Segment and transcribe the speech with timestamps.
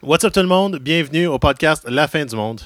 [0.00, 0.76] What's up tout le monde?
[0.76, 2.60] Bienvenue au podcast La fin du monde.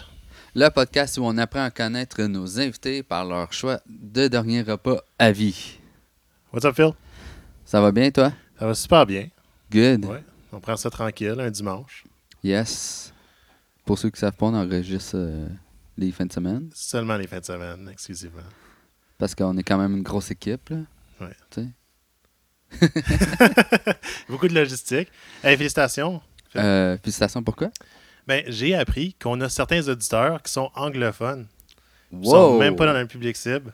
[0.55, 5.01] Le podcast où on apprend à connaître nos invités par leur choix de dernier repas
[5.19, 5.79] à vie.
[6.53, 6.91] What's up Phil?
[7.65, 8.35] Ça va bien, toi?
[8.59, 9.29] Ça va super bien.
[9.71, 10.05] Good.
[10.05, 10.23] Ouais.
[10.53, 12.05] On prend ça tranquille un dimanche.
[12.45, 13.15] Yes.
[13.87, 15.49] Pour ceux qui savent pas, on enregistre euh,
[15.97, 16.69] les fins de semaine.
[16.75, 18.43] Seulement les fins de semaine, exclusivement.
[19.17, 20.81] Parce qu'on est quand même une grosse équipe, là.
[21.19, 21.65] Ouais.
[24.29, 25.09] Beaucoup de logistique.
[25.43, 26.21] Hey, félicitations.
[26.57, 27.71] Euh, félicitations, pourquoi?
[28.27, 31.47] Ben, j'ai appris qu'on a certains auditeurs qui sont anglophones.
[32.23, 33.73] Sont même pas dans le public cible.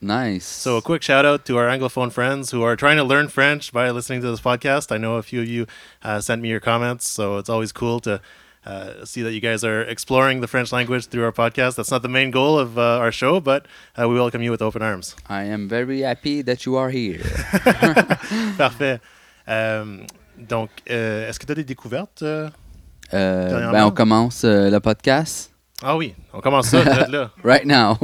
[0.00, 0.44] Nice.
[0.44, 3.72] So a quick shout out to our anglophone friends who are trying to learn French
[3.72, 4.92] by listening to this podcast.
[4.92, 5.66] I know a few of you
[6.02, 8.20] uh, sent me your comments, so it's always cool to
[8.66, 11.76] uh, see that you guys are exploring the French language through our podcast.
[11.76, 13.66] That's not the main goal of uh, our show, but
[13.98, 15.14] uh, we welcome you with open arms.
[15.28, 17.20] I am very happy that you are here.
[18.58, 19.00] Parfait.
[19.48, 20.06] Euh,
[20.48, 22.22] donc, euh, est-ce que tu as des découvertes?
[22.22, 22.48] euh?
[23.12, 25.50] Euh, ben, on commence le podcast
[25.82, 27.30] Ah oui, on commence ça là.
[27.44, 27.96] right now.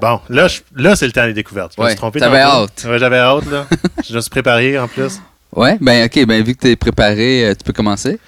[0.00, 1.72] Bon, là, je- là c'est le temps des découvertes.
[1.76, 2.20] Je me Ouais, suis trompé.
[2.20, 2.84] t'avais hâte.
[2.86, 3.66] Ouais, j'avais hâte, là.
[4.08, 5.20] je me suis préparé en plus.
[5.54, 8.18] ouais, ben ok, ben vu que tu es préparé, tu peux commencer.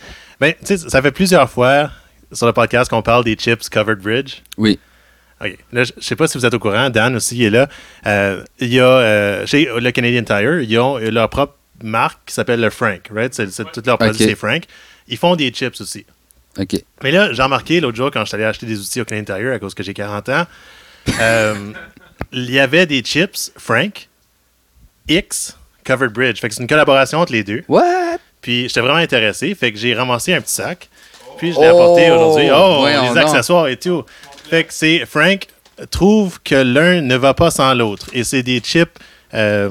[0.41, 1.91] Ben, tu sais, ça fait plusieurs fois
[2.33, 4.37] sur le podcast qu'on parle des chips Covered Bridge.
[4.57, 4.79] Oui.
[5.41, 5.57] OK.
[5.73, 6.91] Là, je je sais pas si vous êtes au courant.
[6.91, 7.69] Dan aussi est là.
[8.07, 12.35] Euh, Il y a, euh, chez le Canadian Tire, ils ont leur propre marque qui
[12.35, 13.33] s'appelle le Frank, right?
[13.35, 14.65] C'est, c'est- tout leur produit, c'est Frank.
[15.07, 16.05] Ils font des chips aussi.
[16.59, 16.75] Ok.
[17.05, 19.37] Mais là, j'ai remarqué l'autre jour quand je suis allé acheter des outils au Canadian
[19.37, 20.45] Tire à cause que j'ai 40 ans,
[21.21, 21.55] euh,
[22.33, 24.09] il y avait des chips Frank
[25.09, 26.41] X Covered Bridge.
[26.41, 27.63] Fait que c'est une collaboration entre les deux.
[27.69, 28.19] What?
[28.41, 29.55] Puis j'étais vraiment intéressé.
[29.55, 30.89] Fait que j'ai ramassé un petit sac.
[31.39, 32.15] Puis je l'ai apporté Oh!
[32.15, 32.51] aujourd'hui.
[32.53, 33.17] Oh, les donc.
[33.17, 34.05] accessoires et tout.
[34.51, 35.47] Fait que c'est Frank
[35.91, 38.07] trouve que l'un ne va pas sans l'autre.
[38.13, 38.91] Et c'est des chips
[39.35, 39.71] euh,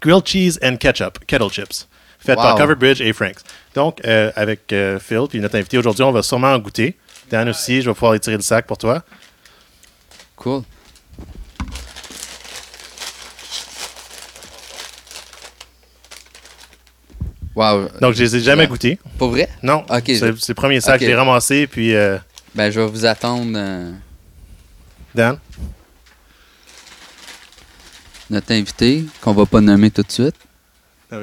[0.00, 1.86] grilled cheese and ketchup, kettle chips,
[2.18, 2.58] faites par Wow.
[2.60, 3.42] Covered Bridge et Frank's.
[3.74, 6.96] Donc, euh, avec euh, Phil, puis notre invité aujourd'hui, on va sûrement en goûter.
[7.30, 9.02] Dan aussi, je vais pouvoir étirer le sac pour toi.
[10.36, 10.62] Cool.
[17.54, 17.88] Wow.
[18.00, 18.68] Donc, je les ai jamais Ouais.
[18.68, 18.98] goûtés.
[19.18, 19.48] Pour vrai?
[19.62, 20.96] Non, Ok, c'est le premier sac.
[20.96, 21.02] Ok.
[21.02, 22.18] Je l'ai ramassé, puis euh,
[22.54, 23.92] Ben, je vais vous attendre euh,
[25.14, 25.38] Dan?
[28.30, 30.34] notre invité, qu'on va pas nommer tout de suite.
[31.10, 31.16] Ah,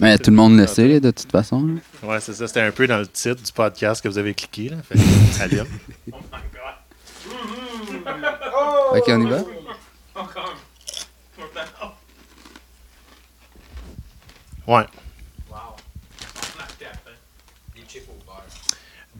[0.00, 1.64] Mais tout le monde le sait, là, de toute façon.
[1.64, 2.08] là.
[2.08, 2.48] Ouais, c'est ça.
[2.48, 4.70] C'était un peu dans le titre du podcast que vous avez cliqué.
[4.70, 4.78] Là.
[4.82, 5.64] Fait que, Aline.
[8.92, 9.44] Ok, on y va?
[14.66, 14.84] Ouais.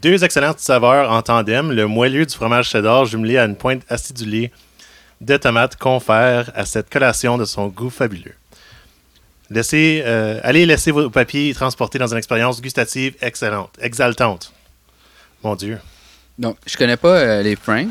[0.07, 1.69] Deux excellentes saveurs en tandem.
[1.73, 4.53] Le moelleux du fromage cheddar jumelé à une pointe acidulée
[5.19, 8.33] de tomates confère à cette collation de son goût fabuleux.
[9.49, 14.53] Laissez, euh, allez laisser vos papiers transporter dans une expérience gustative excellente, exaltante.
[15.43, 15.77] Mon Dieu.
[16.39, 17.89] Donc, je connais pas euh, les Franks,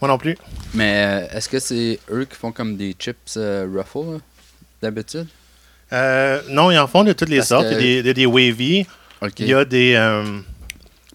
[0.00, 0.38] Moi non plus.
[0.72, 4.18] mais euh, est-ce que c'est eux qui font comme des chips Ruffle, là,
[4.80, 5.26] d'habitude?
[6.48, 7.68] Non, ils en font de toutes les Parce sortes.
[7.68, 8.86] que- Il y a des, wavy,
[9.38, 9.96] il y a des,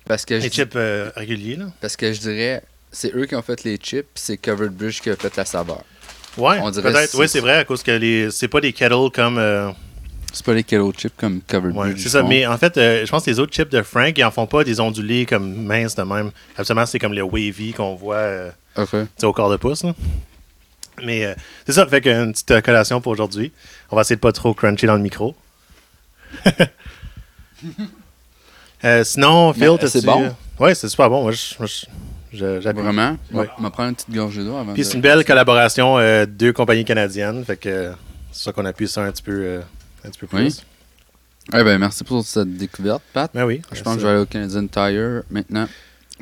[0.07, 1.55] Parce que je des dis- chips euh, réguliers.
[1.55, 1.65] Là.
[1.81, 5.09] Parce que je dirais, c'est eux qui ont fait les chips, c'est Covered Bridge qui
[5.09, 5.81] a fait la saveur.
[6.37, 7.17] Ouais, On dirait peut-être.
[7.17, 9.37] Oui, c'est vrai, à cause que les, c'est pas des kettle comme.
[9.37, 9.71] euh,
[10.33, 12.01] C'est pas les Kettle chips comme Covered ouais, Bridge.
[12.03, 12.21] c'est ça.
[12.21, 12.27] font.
[12.27, 14.47] Mais en fait, euh, je pense que les autres chips de Frank, ils en font
[14.47, 16.31] pas des ondulés comme minces de même.
[16.57, 18.89] Absolument, c'est comme les wavy qu'on voit euh, Ok.
[18.91, 19.83] tu sais, au corps de pouce.
[19.83, 19.93] là.
[21.03, 21.33] Mais euh,
[21.65, 23.51] c'est ça, fait qu'une petite collation pour aujourd'hui.
[23.91, 25.35] On va essayer de pas trop cruncher dans le micro.
[28.85, 30.35] Euh, sinon, Phil, Mais, t'as-tu- c'est bon?
[30.59, 31.23] Ouais, c'est super bon.
[31.23, 32.81] Moi, je- moi, je- je- j'appuie.
[32.83, 33.17] Vraiment?
[33.31, 33.47] Ouais.
[33.57, 36.25] On va prendre une petite gorgée d'eau avant Puis de- c'est une belle collaboration, euh,
[36.25, 37.43] deux compagnies canadiennes.
[37.45, 37.91] Fait que euh,
[38.31, 39.61] c'est ça qu'on appuie ça un petit peu, euh,
[40.05, 40.37] un petit peu plus.
[40.39, 40.55] Oui.
[41.53, 43.29] Eh ben, merci pour cette découverte, Pat.
[43.33, 43.61] Ben oui.
[43.71, 45.67] Je pense que je vais aller au Canadian Tire maintenant,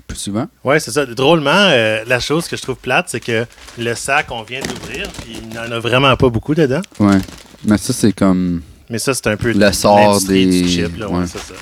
[0.07, 0.47] plus souvent.
[0.63, 1.05] Ouais, c'est ça.
[1.05, 3.45] Drôlement, euh, la chose que je trouve plate, c'est que
[3.77, 6.81] le sac, on vient d'ouvrir, puis il n'en a vraiment pas beaucoup dedans.
[6.99, 7.17] Ouais.
[7.65, 8.61] Mais ça, c'est comme...
[8.89, 10.97] Mais ça, c'est un peu Le sort des- du chip.
[10.97, 11.25] Là, ouais, ouais.
[11.27, 11.53] c'est ça.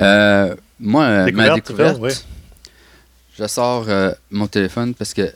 [0.00, 2.12] Euh, moi, euh, ma Découverte, ouais.
[3.38, 5.32] je sors euh, mon téléphone parce que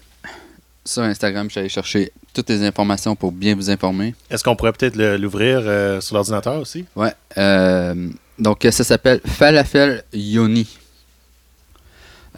[0.85, 4.15] sur Instagram, je suis allé chercher toutes les informations pour bien vous informer.
[4.31, 6.85] Est-ce qu'on pourrait peut-être l'ouvrir euh, sur l'ordinateur aussi?
[6.97, 7.13] Ouais.
[7.39, 10.79] euh, donc, ça s'appelle Falafel Yoni.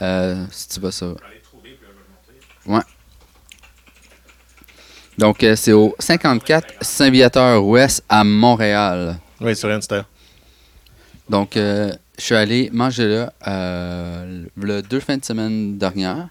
[0.02, 1.06] Euh, si tu vas ça.
[2.66, 2.80] Ouais.
[5.16, 9.16] Donc, euh, c'est au 54 Saint-Viateur Ouest à Montréal.
[9.40, 10.04] Oui, sur Insta.
[11.28, 16.28] Donc, euh, je suis allé manger là euh, le deux fins de semaine dernière.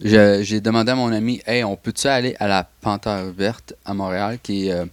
[0.00, 4.38] J'ai demandé à mon ami, hey, on peut-tu aller à la Panthère Verte à Montréal,
[4.42, 4.86] qui est euh,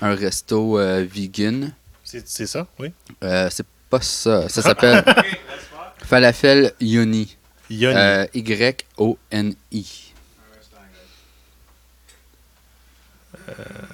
[0.00, 1.74] un resto euh, vegan.
[2.04, 2.92] C'est ça, oui.
[3.24, 4.48] Euh, c'est pas ça.
[4.48, 5.04] Ça s'appelle
[5.98, 7.36] Falafel Yoni.
[7.70, 8.28] Yoni.
[8.34, 10.12] Y-O-N-I.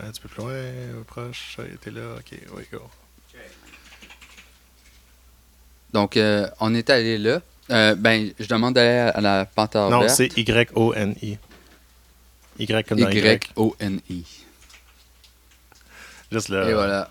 [0.00, 1.56] Un petit peu plus loin, proche.
[1.80, 2.82] T'es là, ok, oui, go.
[5.92, 7.40] Donc, euh, on est allé là.
[7.70, 11.38] Euh, ben, je demande d'aller à la Panthère Non, c'est Y-O-N-I.
[12.58, 13.10] Y comme dans.
[13.10, 14.24] Y-O-N-I.
[16.32, 16.68] Juste là.
[16.68, 17.10] Et voilà.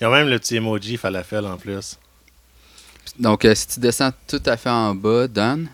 [0.00, 1.98] Il y a même le petit emoji falafel en plus.
[3.18, 5.68] Donc, euh, si tu descends tout à fait en bas, Dan,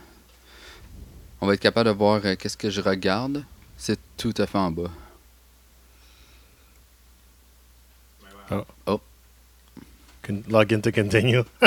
[1.41, 3.45] on va être capable de voir euh, qu'est-ce que je regarde.
[3.77, 4.91] C'est tout à fait en bas.
[8.49, 9.01] Con-
[10.49, 11.45] Login to continue.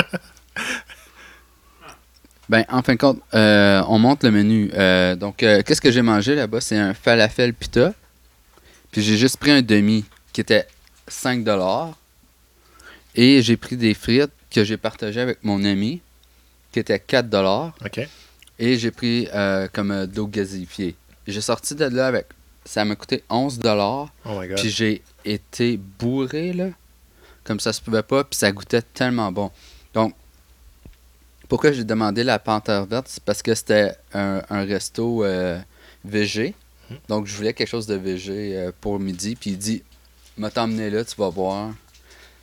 [2.50, 4.72] Ben, en fin de compte, euh, on monte le menu.
[4.74, 6.60] Euh, donc, euh, qu'est-ce que j'ai mangé là-bas?
[6.60, 7.94] C'est un falafel pita.
[8.90, 10.66] Puis j'ai juste pris un demi qui était
[11.06, 11.46] 5
[13.14, 16.02] Et j'ai pris des frites que j'ai partagées avec mon ami
[16.72, 18.08] qui était 4 ok.
[18.58, 19.28] Et j'ai pris
[19.72, 20.96] comme d'eau gazifiée.
[21.28, 22.26] J'ai sorti de là avec.
[22.64, 24.58] Ça m'a coûté 11 Oh my god.
[24.58, 26.70] Puis j'ai été bourré, là.
[27.44, 28.24] Comme ça se pouvait pas.
[28.24, 29.50] Puis ça goûtait tellement bon.
[29.94, 30.14] Donc,
[31.48, 33.06] pourquoi j'ai demandé la panthère verte?
[33.08, 35.58] C'est parce que c'était un, un resto euh,
[36.04, 36.54] VG.
[37.08, 39.36] Donc, je voulais quelque chose de VG euh, pour midi.
[39.36, 39.82] Puis il dit,
[40.36, 41.72] m'a t'emmener là, tu vas voir.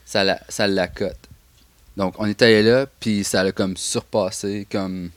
[0.06, 1.18] Ça la, ça la cote.
[1.98, 5.10] Donc, on est allé là, puis ça l'a comme surpassé, comme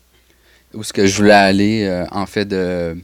[0.73, 2.97] où ce que je voulais aller euh, en fait de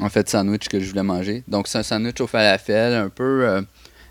[0.00, 1.44] en fait sandwich que je voulais manger.
[1.46, 3.62] Donc, c'est un sandwich au falafel, un peu euh,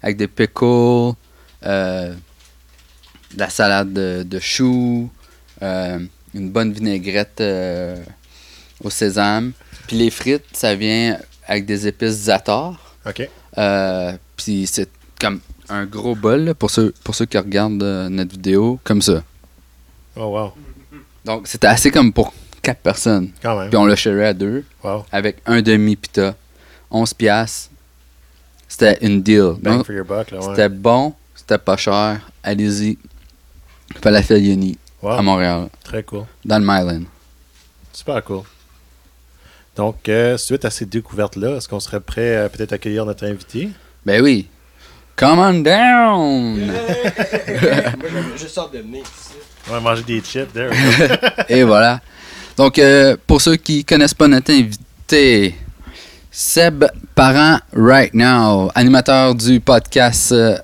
[0.01, 1.13] avec des pickles,
[1.65, 2.13] euh,
[3.33, 5.09] de la salade de, de choux,
[5.61, 5.99] euh,
[6.33, 7.95] une bonne vinaigrette euh,
[8.83, 9.51] au sésame.
[9.87, 11.17] Puis les frites, ça vient
[11.47, 12.95] avec des épices Zatar.
[13.05, 13.27] Ok.
[14.37, 14.89] Puis c'est
[15.19, 19.23] comme un gros bol là, pour, ceux, pour ceux qui regardent notre vidéo, comme ça.
[20.15, 20.53] Oh wow.
[21.25, 23.29] Donc c'était assez comme pour 4 personnes.
[23.41, 23.69] Quand même.
[23.69, 25.05] Puis on l'a share à deux Wow.
[25.11, 26.35] avec un demi pita.
[26.91, 27.69] 11 piastres.
[28.67, 29.53] C'était une deal.
[29.61, 30.45] Bang Donc, for your buck, là, ouais.
[30.49, 31.13] C'était bon,
[31.49, 32.19] c'était pas cher.
[32.43, 32.99] Allez-y.
[34.03, 35.19] Falafel Yoni à.
[35.23, 36.25] Montréal, Très cool.
[36.45, 37.05] dans le Myland.
[37.91, 38.43] Super cool.
[39.75, 43.69] Donc, euh, suite à ces découvertes-là, est-ce qu'on serait prêt à peut-être accueillir notre invité?
[44.05, 44.47] Ben oui.
[45.15, 46.67] Come on down!
[46.67, 46.75] Moi,
[48.37, 49.33] je, je sors de nez ici.
[49.67, 50.69] On va manger des chips, there.
[51.49, 51.99] Et voilà.
[52.57, 55.55] Donc, euh, pour ceux qui connaissent pas notre invité,
[56.29, 56.85] Seb
[57.15, 60.55] Parent Right Now, animateur du podcast euh,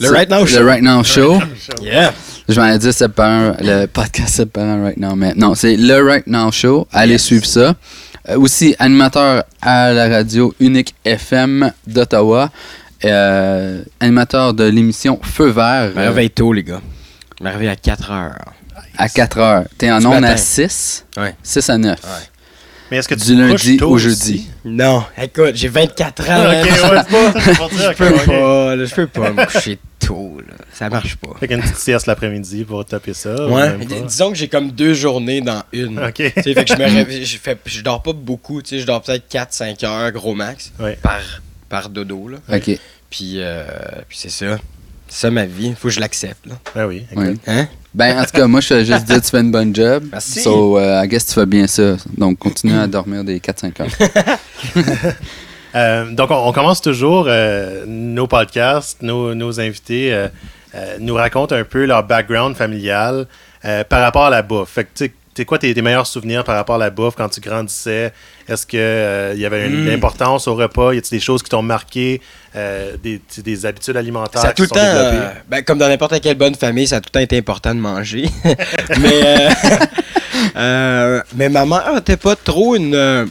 [0.00, 0.58] Le Right Now Show.
[0.58, 1.38] Le Right Now Show.
[1.80, 2.12] Yeah.
[2.48, 6.26] Je m'en ai dit Parent, le podcast Parent Right Now, mais non, c'est le Right
[6.26, 6.86] Now Show.
[6.92, 7.22] Allez Yes.
[7.22, 7.74] suivre ça.
[8.28, 12.50] Euh, aussi animateur à la radio Unique FM d'Ottawa.
[13.04, 16.80] Euh, animateur de l'émission Feu Vert euh, réveille tôt, les gars.
[17.38, 18.38] Je me réveille à 4 heures.
[18.96, 19.64] à 4 heures.
[19.76, 20.36] T'es en Du ondes à matin.
[20.36, 21.04] 6.
[21.16, 21.34] Ouais.
[21.42, 21.98] 6 à 9.
[22.90, 24.04] Mais est-ce que tu Du lundi au aussi?
[24.04, 24.46] jeudi.
[24.64, 26.44] Non, écoute, j'ai 24 ans.
[26.44, 30.54] Ok, ouais, c'est pas- Je peux pas, là, je peux pas me coucher tôt, là.
[30.72, 31.30] Ça marche pas.
[31.40, 33.46] Fait qu'une petite sieste l'après-midi pour taper ça.
[33.46, 35.98] ou Ouais, disons que j'ai comme deux journées dans une.
[35.98, 36.14] Ok.
[36.16, 38.78] Tu sais, fait que je me réveille, je, fais, je dors pas beaucoup, tu sais,
[38.80, 40.98] je dors peut-être 4-5 heures, gros max, Ouais.
[41.02, 41.20] par,
[41.68, 42.38] par dodo, là.
[42.54, 42.78] OK.
[43.08, 43.64] Puis, euh,
[44.08, 44.58] puis c'est ça.
[45.14, 46.54] C'est ça ma vie, faut que je l'accepte, là.
[46.74, 47.40] Ben oui, exact.
[47.46, 47.68] Hein?
[47.94, 50.02] Ben, en tout cas, moi, je fais juste dire que tu fais une bonne job.
[50.10, 50.42] Merci.
[50.42, 51.96] So, euh, I guess tu fais bien ça.
[52.18, 55.14] Donc, continue à dormir des 4-5 heures.
[55.76, 60.28] Euh, donc, on, on commence toujours euh, nos podcasts, nos, nos invités euh,
[60.76, 63.26] euh, nous racontent un peu leur background familial
[63.64, 64.68] euh, par rapport à la bouffe.
[64.70, 67.14] Fait que, tu sais, c'est quoi tes, tes meilleurs souvenirs par rapport à la bouffe
[67.16, 68.12] quand tu grandissais?
[68.48, 69.94] Est-ce qu'il y avait une Mm.
[69.94, 70.92] importance au repas?
[70.94, 72.20] Y a-t-il des choses qui t'ont marqué?
[72.56, 75.16] Euh, des, tu sais, des habitudes alimentaires Ça a qui tout le sont temps, développées?
[75.16, 77.74] euh, ben, comme dans n'importe quelle bonne famille, ça a tout le temps été important
[77.74, 78.28] de manger.
[78.44, 79.48] mais, euh,
[80.56, 83.26] euh, mais ma mère n'était pas trop une, euh,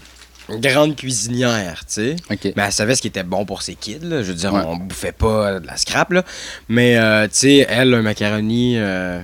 [0.49, 2.15] une grande cuisinière, tu sais.
[2.29, 2.51] OK.
[2.55, 4.17] Mais elle savait ce qui était bon pour ses kids, là.
[4.23, 4.61] Je veux dire, Ouais.
[4.65, 6.23] on bouffait pas euh, de la scrap, là.
[6.69, 9.19] Mais, euh, tu sais, elle, un macaroni, euh,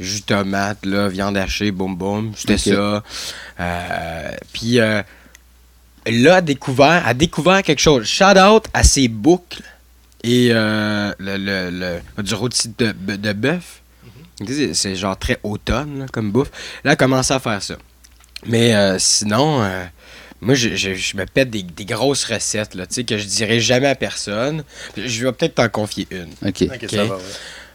[0.00, 3.04] jus de tomate, là, viande hachée, boum boum, c'était ça.
[3.60, 5.02] Euh, Puis euh,
[6.06, 8.06] là, a découvert, a découvert quelque chose.
[8.06, 9.62] Shout out à ses boucles
[10.24, 13.82] et euh, le, le, le- du rôti de, de bœuf.
[14.46, 16.50] Sais, C'est genre très automne là, comme bouffe.
[16.50, 17.76] Là, elle a commencé à faire ça.
[18.46, 19.84] Mais euh, sinon, euh,
[20.40, 23.24] moi, je, je- je me pète des, des grosses recettes là, tu sais, que je
[23.26, 24.64] dirais jamais à personne.
[24.96, 26.30] Je vais peut-être t'en confier une.
[26.48, 26.62] OK.
[26.72, 27.22] Ok, ça va, ouais.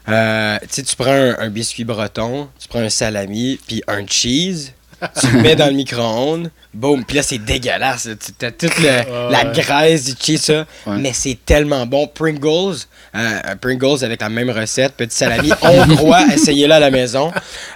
[0.08, 4.06] Euh, tu sais, tu prends un, un biscuit breton, tu prends un salami, puis un
[4.06, 4.72] cheese.
[5.20, 8.06] tu le mets dans le micro-ondes, boum, puis là, c'est dégueulasse.
[8.06, 8.14] là.
[8.16, 9.52] Tu as toute le- Ouais, la ouais.
[9.52, 10.96] graisse du cheese, ça, Ouais.
[10.98, 12.06] mais c'est tellement bon.
[12.06, 12.76] Pringles,
[13.14, 17.30] euh, un Pringles avec la même recette, petit salami hongrois, essayez-le à la maison.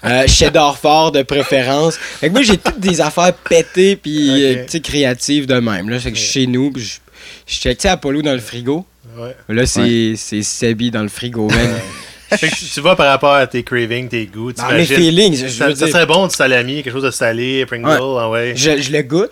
[0.04, 1.96] Euh, cheddar fort de préférence.
[1.96, 5.90] Fait que moi, j'ai toutes des affaires pétées, puis euh, créatives de même.
[5.90, 7.00] Là, fait que chez nous, je,
[7.46, 8.86] je check, tu sais, Apollo dans le frigo.
[9.18, 9.36] Ouais.
[9.50, 11.58] Là, c'est c'est Sebi dans le frigo, man.
[12.30, 15.48] Fait que tu vas par rapport à tes cravings, tes goûts, Dans mes feelings, je
[15.48, 17.96] Ça, veux ça dire, serait bon du salami, quelque chose de salé, Pringle, Ouais.
[18.00, 18.52] ah ouais.
[18.56, 19.30] je, je le goûte.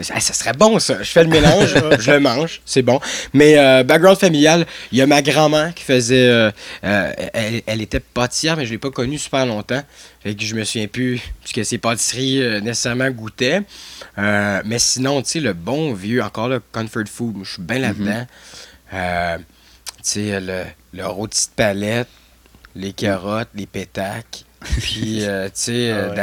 [0.00, 0.98] Ça, ça serait bon, ça.
[1.04, 2.98] Je fais le mélange, je le mange, c'est bon.
[3.32, 6.26] Mais euh, background familial, il y a ma grand-mère qui faisait...
[6.26, 6.50] euh,
[6.82, 9.82] euh, elle, elle était pâtissière, mais je l'ai pas connue super longtemps.
[10.24, 13.60] Fait que je me souviens plus ce que ces pâtisseries euh, nécessairement goûtaient.
[14.16, 18.26] Mais sinon, tu sais, le bon vieux, encore le comfort food, je suis bien là-dedans.
[18.94, 19.42] Euh, tu
[20.02, 20.62] sais, le,
[20.94, 22.08] le rôti de palette,
[22.76, 24.44] les carottes, les pétacs.
[24.80, 26.14] Puis, euh, tu sais, euh, Ah ouais.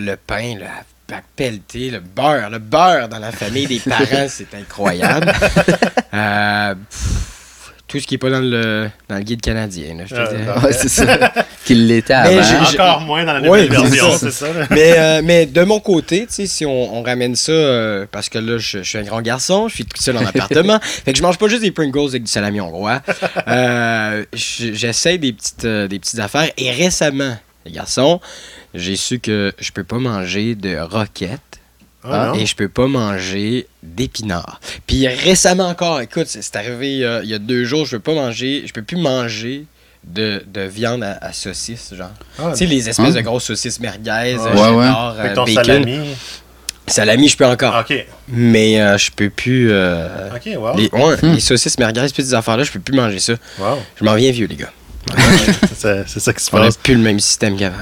[0.00, 4.54] le pain, là, à pelleter, le beurre, le beurre dans la famille des parents, c'est
[4.54, 5.32] incroyable.
[6.14, 7.35] Euh, pff,
[7.88, 10.58] tout ce qui est pas dans le, dans le guide canadien, là, je te Ah.
[10.64, 11.32] Ouais, c'est ça.
[11.64, 12.64] Qu'il l'était Mais avant.
[12.68, 14.46] j'ai- Encore moins dans la nouvelle version, c'est ça.
[14.70, 18.28] mais, euh, mais de mon côté, tu sais, si on, on ramène ça, euh, parce
[18.28, 21.12] que là, je, je suis un grand garçon, je suis tout seul en appartement, fait
[21.12, 23.02] que je mange pas juste des Pringles avec du salami hongrois.
[23.48, 26.50] Euh, je- J'essaie des petites, euh, des petites affaires.
[26.56, 28.20] Et récemment, les garçons,
[28.74, 31.40] j'ai su que je peux pas manger de roquettes
[32.12, 34.60] Ah, et je peux pas manger d'épinards.
[34.86, 38.14] Puis récemment encore, écoute, c'est arrivé euh, il y a deux jours, je peux pas
[38.14, 39.64] manger, je peux plus manger
[40.04, 42.10] de, de viande à, à saucisse, genre.
[42.38, 43.10] Ah, Tu sais, les espèces Hein?
[43.16, 45.22] de grosses saucisses merguez, Ouais, euh, ouais.
[45.22, 45.64] que euh, ton bacon.
[45.64, 46.00] salami.
[46.88, 47.74] Salami, je peux encore.
[47.74, 49.72] Ah, Ok, Mais euh, je peux plus.
[49.72, 50.76] euh, ok, wow.
[50.76, 51.32] les, ouais, Hmm.
[51.34, 53.32] les saucisses merguez, puis ces affaires-là, je peux plus manger ça.
[53.58, 53.78] wow.
[53.98, 54.70] Je m'en viens vieux, les gars.
[55.76, 56.76] C'est ça qui se On a passe.
[56.76, 57.76] plus le même système qu'avant.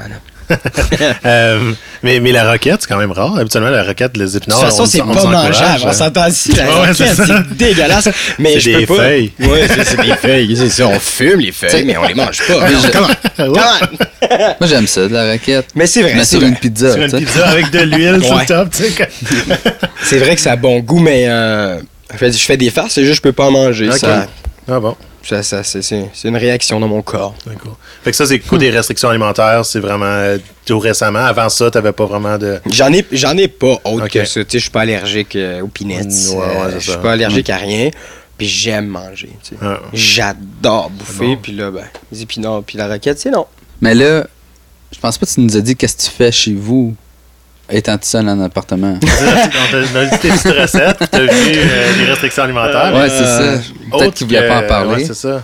[1.26, 1.72] Euh,
[2.02, 3.36] mais, mais la roquette, c'est quand même rare.
[3.38, 4.60] Habituellement, la roquette, les De épinards.
[4.60, 5.80] toute façon, on- c'est pas mangeable.
[5.84, 5.92] On hein.
[5.92, 8.08] s'entend ici, la Ouais, roquette, c'est dégueulasse.
[8.38, 8.94] Mais C'est je peux des pas.
[8.96, 9.32] feuilles.
[9.40, 10.56] Ouais, c'est des feuilles.
[10.56, 12.68] C'est ça, on fume les feuilles, mais on les mange pas.
[12.68, 13.52] Je- on.
[13.52, 15.66] Moi, j'aime ça, de la raquette.
[15.74, 16.48] Mais c'est vrai, Mais c'est sur vrai.
[16.48, 18.68] une pizza, Sur une pizza avec de l'huile sur le top,
[20.02, 21.78] C'est vrai que ça a bon goût, mais euh,
[22.12, 23.90] je fais- je fais des farces, c'est juste que je peux pas en manger.
[23.92, 24.26] Ça,
[24.68, 27.34] Ah bon, ça, ça, c'est- c'est c'est une réaction dans mon corps.
[27.46, 27.76] d'accord.
[28.02, 31.20] Fait que ça, c'est côté restrictions alimentaires, c'est vraiment euh, tout récemment.
[31.24, 32.60] Avant ça, t'avais pas vraiment de.
[32.70, 34.10] J'en ai, j'en ai pas autre Ok.
[34.10, 34.44] que ça.
[34.44, 35.94] Tu sais, je suis pas allergique euh, aux peanuts.
[36.04, 37.90] Mm, ouais, ouais, euh, c'est je suis pas allergique à rien.
[38.36, 39.30] Puis j'aime manger.
[39.44, 39.56] tu sais.
[39.62, 39.78] Ah.
[39.92, 41.34] J'adore bouffer.
[41.34, 41.36] Bon.
[41.40, 43.46] Puis là, ben, les épinards, puis la roquette, c'est non.
[43.80, 44.26] Mais là,
[44.92, 46.94] je pense pas que tu nous as dit qu'est-ce que tu fais chez vous,
[47.70, 48.98] étant tout seul en appartement.
[49.02, 52.94] On a dit tes petites recettes, puis t'as vu euh, les restrictions alimentaires.
[52.94, 53.40] ouais, c'est ça.
[53.40, 53.58] euh,
[53.90, 54.94] Peut-être qu'il voulait pas en que- parler.
[54.96, 55.42] Ouais, c'est ça.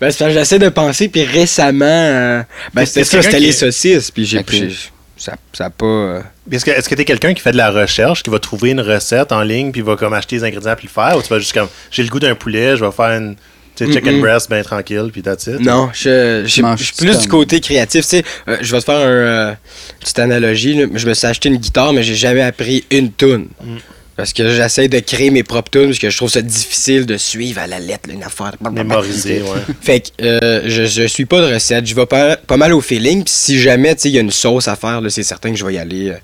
[0.00, 1.08] Ben, que j'essaie de penser.
[1.08, 4.10] Puis récemment, euh, ben, c'était c'est ça, c'était qui les est- saucisses.
[4.10, 4.46] Puis j'ai, Ok.
[4.50, 4.70] j'ai-
[5.16, 5.84] ça, ça pas.
[5.86, 8.70] euh, Est-ce que est-ce que t'es quelqu'un qui fait de la recherche, qui va trouver
[8.70, 11.28] une recette en ligne, puis va comme acheter les ingrédients puis le faire, ou tu
[11.28, 13.36] vas juste comme j'ai le goût d'un poulet, je vais faire une
[13.76, 15.60] tu sais, chicken breast bien tranquille, puis that's it.
[15.60, 18.02] Non, je, je, je suis plus du côté créatif.
[18.02, 20.74] Tu sais, euh, je vais te faire un, euh, une petite analogie.
[20.74, 20.86] là.
[20.94, 23.48] Je me suis acheté une guitare, mais j'ai jamais appris une tune.
[23.62, 23.76] Mm.
[24.16, 27.16] Parce que j'essaie de créer mes propres tunes, parce que je trouve ça difficile de
[27.16, 28.52] suivre à la lettre là, une affaire.
[28.72, 29.74] Mémorisé, ouais.
[29.80, 32.80] Fait que euh, je, je suis pas de recette, je vais pas, pas mal au
[32.80, 33.24] feeling.
[33.24, 35.74] Puis si jamais il y a une sauce à faire, c'est certain que je vais
[35.74, 36.16] y aller euh,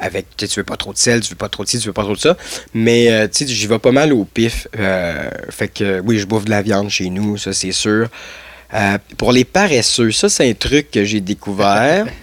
[0.00, 0.26] avec.
[0.36, 2.04] Tu veux pas trop de sel, tu veux pas trop de ci, tu veux pas
[2.04, 2.36] trop de ça.
[2.72, 4.66] Mais euh, tu sais, j'y vais pas mal au pif.
[5.50, 8.08] Fait que oui, je bouffe de la viande chez nous, ça c'est sûr.
[9.18, 12.06] Pour les paresseux, ça c'est un truc que j'ai découvert.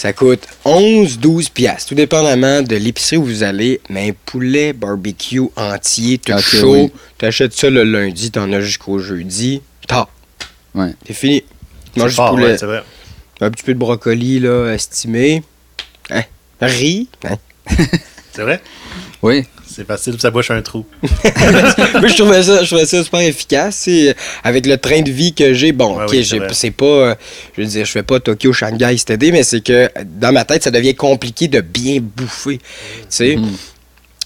[0.00, 3.82] Ça coûte 11-12 piastres, tout dépendamment de l'épicerie où vous allez.
[3.90, 6.92] Mais un poulet barbecue entier, tout chaud, oui.
[7.18, 9.60] t'achètes ça le lundi, t'en as jusqu'au jeudi.
[9.86, 10.08] Tard.
[10.74, 10.94] Ouais.
[11.06, 11.44] C'est fini.
[11.92, 12.44] C'est Mange du poulet.
[12.44, 12.82] ouais, c'est vrai.
[13.42, 15.42] un petit peu de brocoli, là, estimé.
[16.08, 16.22] Hein?
[16.62, 17.10] Riz?
[17.24, 17.36] Hein?
[18.32, 18.62] C'est vrai?
[19.20, 19.44] Oui.
[19.72, 20.84] C'est facile, puis ça bouche un trou.
[21.02, 23.88] Moi, je trouvais ça, je trouvais ça super efficace.
[24.42, 26.84] Avec le train de vie que j'ai, bon, Ouais, ok, oui, c'est pas.
[26.84, 27.14] euh,
[27.56, 30.64] je veux dire, je fais pas Tokyo, Shanghai, été, mais c'est que dans ma tête,
[30.64, 32.58] ça devient compliqué de bien bouffer.
[32.58, 32.64] Tu
[33.08, 33.36] sais?
[33.36, 33.48] Mhm.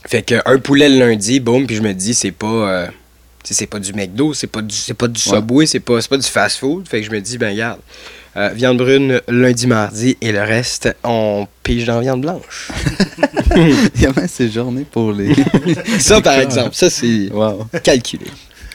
[0.07, 2.47] Fait que un poulet le lundi, boum, puis je me dis, c'est pas.
[2.47, 2.87] euh,
[3.45, 5.37] c'est pas du McDo, c'est pas du, c'est pas du Ouais.
[5.37, 6.89] Subway, c'est pas, c'est pas du fast-food.
[6.89, 7.81] Fait que je me dis, ben, regarde,
[8.37, 12.71] euh, viande brune lundi, mardi, et le reste, on pige dans viande blanche.
[13.57, 15.35] Il y a même ces journées pour les.
[16.00, 17.67] ça, par exemple, ça, c'est wow.
[17.83, 18.26] calculé.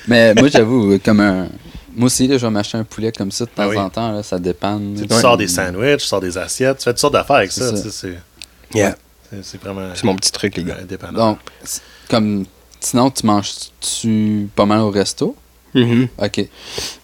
[0.08, 1.48] Mais moi, j'avoue, comme un.
[1.96, 3.78] Moi aussi, là, je vais m'acheter un poulet comme ça de temps Ah oui.
[3.78, 4.12] en temps.
[4.14, 4.80] Là, ça dépend.
[4.80, 5.22] Tu sais, tu Ouais.
[5.22, 7.76] sors des sandwichs, tu sors des assiettes, tu fais toutes sortes d'affaires avec C'est ça.
[7.76, 7.90] ça.
[7.92, 8.18] C'est
[8.74, 8.96] Yeah.
[9.62, 10.78] vraiment C'est mon petit truc, les gars.
[11.14, 11.40] Donc,
[12.10, 12.46] comme.
[12.80, 15.36] Sinon, tu manges-tu pas mal au resto?
[15.74, 16.08] Mhm.
[16.18, 16.46] Ok.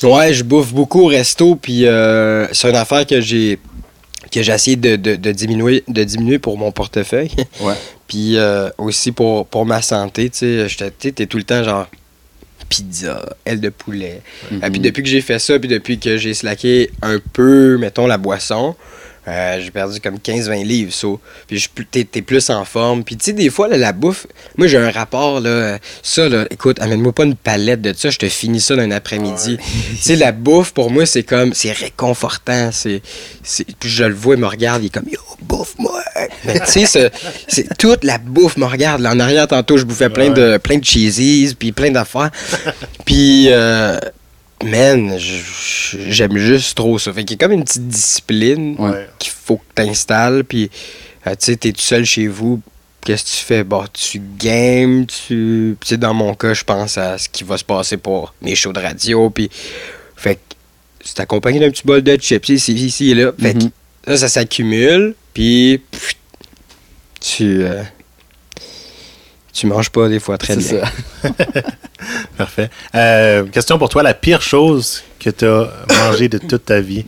[0.04, 3.60] Ouais, je bouffe beaucoup au resto, puis euh, c'est une affaire que j'ai
[4.32, 7.32] que j'ai essayé de, de- de diminuer, de diminuer pour mon portefeuille.
[7.62, 7.76] Ouais.
[8.08, 11.88] Puis euh, aussi pour, pour ma santé, tu sais, t'es tout le temps genre
[12.70, 14.22] pizza, aile de poulet.
[14.52, 14.62] Mhm.
[14.64, 18.08] Et puis depuis que j'ai fait ça, puis depuis que j'ai slacké un peu, mettons,
[18.08, 18.76] la boisson,
[19.28, 20.94] euh, j'ai perdu comme 15-20 livres.
[20.94, 21.20] so.
[21.48, 23.04] Puis t'es t'es plus en forme.
[23.04, 24.28] Puis tu sais, des fois, là, la bouffe,
[24.58, 28.18] moi j'ai un rapport, là, ça, là, écoute, amène-moi pas une palette de ça, je
[28.20, 29.58] te finis ça d'un après-midi.
[29.90, 32.70] tu sais, la bouffe, pour moi, c'est comme, c'est réconfortant.
[32.72, 33.02] C'est,
[33.80, 36.02] puis je le vois, il me regarde, il est comme, yo, bouffe-moi.
[36.46, 37.10] Mais tu sais, ce-
[37.48, 39.02] c'est toute la bouffe me regarde.
[39.02, 42.30] Là, en arrière, tantôt, je bouffais plein de, plein de cheesies, puis plein d'affaires.
[43.06, 44.00] puis, euh,
[44.64, 47.12] man, j'aime juste trop ça.
[47.14, 49.08] Fait qu'il y a comme une petite discipline Ouais.
[49.20, 50.44] qu'il faut que tu installes.
[50.44, 50.70] Puis,
[51.28, 52.62] euh, tu sais, t'es tout seul chez vous.
[53.04, 53.64] Qu'est-ce que tu fais?
[53.64, 55.78] Bon, tu games, tu.
[55.84, 58.74] Sais, dans mon cas, je pense à ce qui va se passer pour mes shows
[58.74, 59.30] de radio.
[59.30, 59.50] Puis,
[60.16, 60.40] fait que
[61.04, 63.32] c'est accompagné d'un petit bol de chips ici, ici et là.
[63.40, 63.72] Fait que Mhm.
[64.08, 65.14] ça, ça s'accumule.
[65.36, 66.14] Puis, pff,
[67.22, 67.64] tu.
[67.64, 67.84] euh,
[69.54, 70.92] tu manges pas des fois très C'est bien.
[72.38, 72.70] Parfait.
[72.94, 77.06] Euh, question pour toi, la pire chose que tu as mangé de toute ta vie?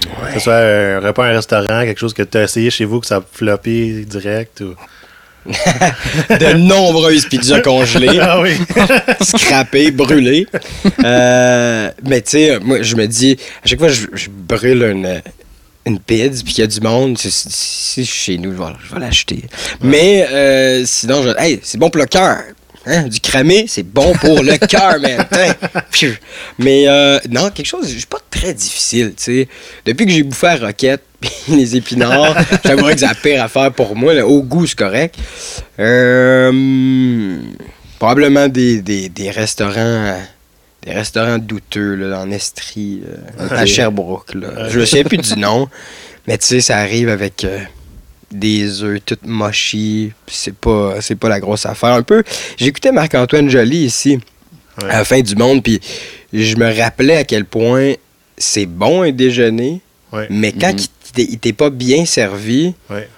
[0.00, 2.84] Que ce soit un repas à un restaurant, quelque chose que tu as essayé chez
[2.84, 4.74] vous, que ça a floppé direct ou...
[5.48, 8.18] De nombreuses pizzas congelées.
[8.20, 8.52] Ah oui!
[9.22, 10.46] scrappé, brûlé.
[11.02, 14.82] Euh, mais tu sais, moi, je me dis, à chaque fois que je, je brûle
[14.82, 15.22] une,
[15.86, 19.00] une pizza, puis qu'il y a du monde, c'est- chez nous, je vais, je vais
[19.00, 19.42] l'acheter.
[19.80, 22.42] Mais euh, sinon, je, hey, c'est bon pour le cœur.
[22.88, 25.24] Hein, du cramé, c'est bon pour le cœur, man.
[25.90, 26.12] Pfiou.
[26.58, 29.48] Mais euh, non, quelque chose, je suis pas très difficile, tu sais.
[29.84, 31.02] Depuis que j'ai bouffé la roquette,
[31.48, 34.14] les épinards, j'avouerais que c'est la pire affaire pour moi.
[34.14, 34.26] là.
[34.26, 35.16] Au goût, c'est correct.
[35.78, 37.38] Euh,
[37.98, 40.16] probablement des, des, des restaurants
[40.82, 44.34] des restaurants douteux là, en Estrie, euh, à Sherbrooke.
[44.34, 44.68] Là.
[44.68, 45.68] Je me souviens plus du nom,
[46.26, 47.58] mais tu sais, ça arrive avec euh,
[48.30, 50.12] des œufs tout mochis.
[50.26, 51.90] C'est pas, c'est pas la grosse affaire.
[51.94, 52.22] Un peu,
[52.56, 54.18] j'écoutais Marc-Antoine Joly ici,
[54.82, 54.90] Ouais.
[54.90, 55.80] à la fin du monde, puis
[56.32, 57.94] je me rappelais à quel point
[58.36, 59.80] c'est bon un déjeuner,
[60.12, 60.26] Ouais.
[60.30, 60.78] mais quand Mhm.
[60.78, 63.08] il t'est- il t'est pas bien servi, Ouais.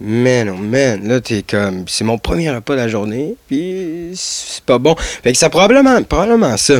[0.00, 1.84] Man, oh man, là, t'es comme.
[1.88, 4.94] C'est mon premier repas de la journée, puis c'est pas bon.
[4.96, 6.74] Fait que c'est probablement, probablement ça.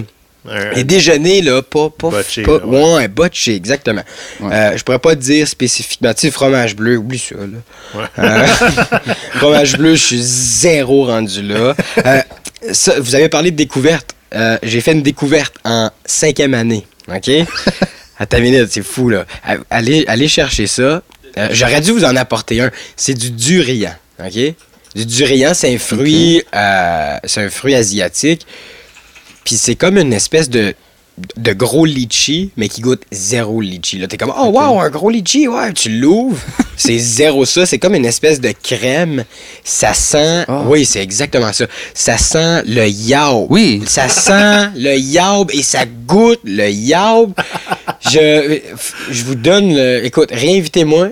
[0.48, 1.90] Un- Les déjeuners, là, pas.
[1.90, 2.94] pas, Botché, pas là, ouais.
[2.94, 4.02] ouais, botché, exactement.
[4.40, 4.52] Ouais.
[4.54, 6.12] Euh, je pourrais pas te dire spécifiquement.
[6.14, 8.00] Tu sais, fromage bleu, oublie ça, là.
[8.00, 8.06] Ouais.
[8.18, 8.46] Euh,
[9.38, 11.74] fromage bleu, je suis zéro rendu là.
[12.06, 12.20] Euh,
[12.72, 14.14] ça, vous avez parlé de découverte.
[14.34, 17.30] Euh, J'ai fait une découverte en cinquième année, OK?
[18.18, 19.26] Attends une minute, c'est fou, là.
[19.70, 21.02] Allez, allez chercher ça.
[21.36, 22.70] Euh, J'aurais dû vous en apporter un.
[22.96, 24.54] C'est du durian, OK?
[24.94, 28.46] Du durian, c'est un fruit, euh, c'est un fruit asiatique.
[29.48, 30.74] Puis c'est comme une espèce de,
[31.38, 33.96] de gros litchi, mais qui goûte zéro litchi.
[33.98, 36.36] Là, t'es comme, oh wow, un gros litchi, ouais, tu l'ouvres,
[36.76, 37.64] c'est zéro ça.
[37.64, 39.24] C'est comme une espèce de crème.
[39.64, 40.64] Ça sent, Ah.
[40.66, 41.64] oui, c'est exactement ça.
[41.94, 43.46] Ça sent le yaourt.
[43.48, 43.82] Oui.
[43.86, 47.30] Ça sent le yaourt et ça goûte le yaourt.
[48.10, 48.60] Je,
[49.10, 50.04] je vous donne le.
[50.04, 51.08] Écoute, réinvitez-moi.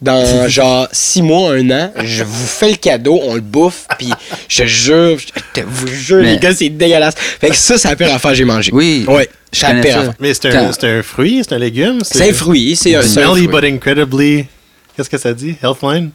[0.00, 4.12] Dans genre six mois, un an, je vous fais le cadeau, on le bouffe, puis
[4.48, 5.26] je te jure, je
[5.60, 7.14] te vous jure, Mais- les gars, c'est dégueulasse.
[7.16, 8.70] Fait que ça, c'est la pire affaire que j'ai mangé.
[8.72, 9.04] Oui.
[9.08, 10.14] Ouais, Je pire ça.
[10.20, 11.98] Mais c'est un, un fruit, c'est un légume?
[12.02, 13.60] C'est un fruit, c'est un, c'est un Smelly fruit.
[13.60, 14.44] but incredibly...
[14.96, 15.56] Qu'est-ce que ça dit?
[15.62, 16.10] Healthline?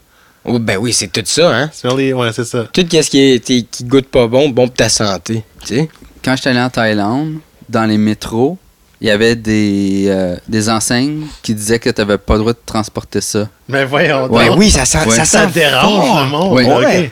[0.45, 1.69] Oh, ben oui, c'est tout ça, hein.
[1.73, 2.65] Smelly, ouais, c'est ça.
[2.71, 5.89] Tout ce qui, est, qui qui goûte pas bon, bon pour ta santé, tu sais.
[6.23, 7.35] Quand j'étais allé en Thaïlande,
[7.69, 8.57] dans les métros,
[9.03, 12.53] il y avait des, euh, des enseignes qui disaient que tu n'avais pas le droit
[12.53, 13.49] de transporter ça.
[13.67, 14.47] Mais voyons Ouais.
[14.47, 14.57] Donc.
[14.57, 15.25] oui, ça sent, Ouais.
[15.25, 16.23] ça dérange fort.
[16.23, 16.53] le monde.
[16.53, 16.63] Oui.
[16.65, 17.11] ok.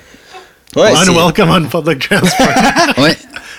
[0.82, 0.94] Ouais.
[0.96, 2.48] Unwelcome on public transport.
[2.98, 3.18] Ouais,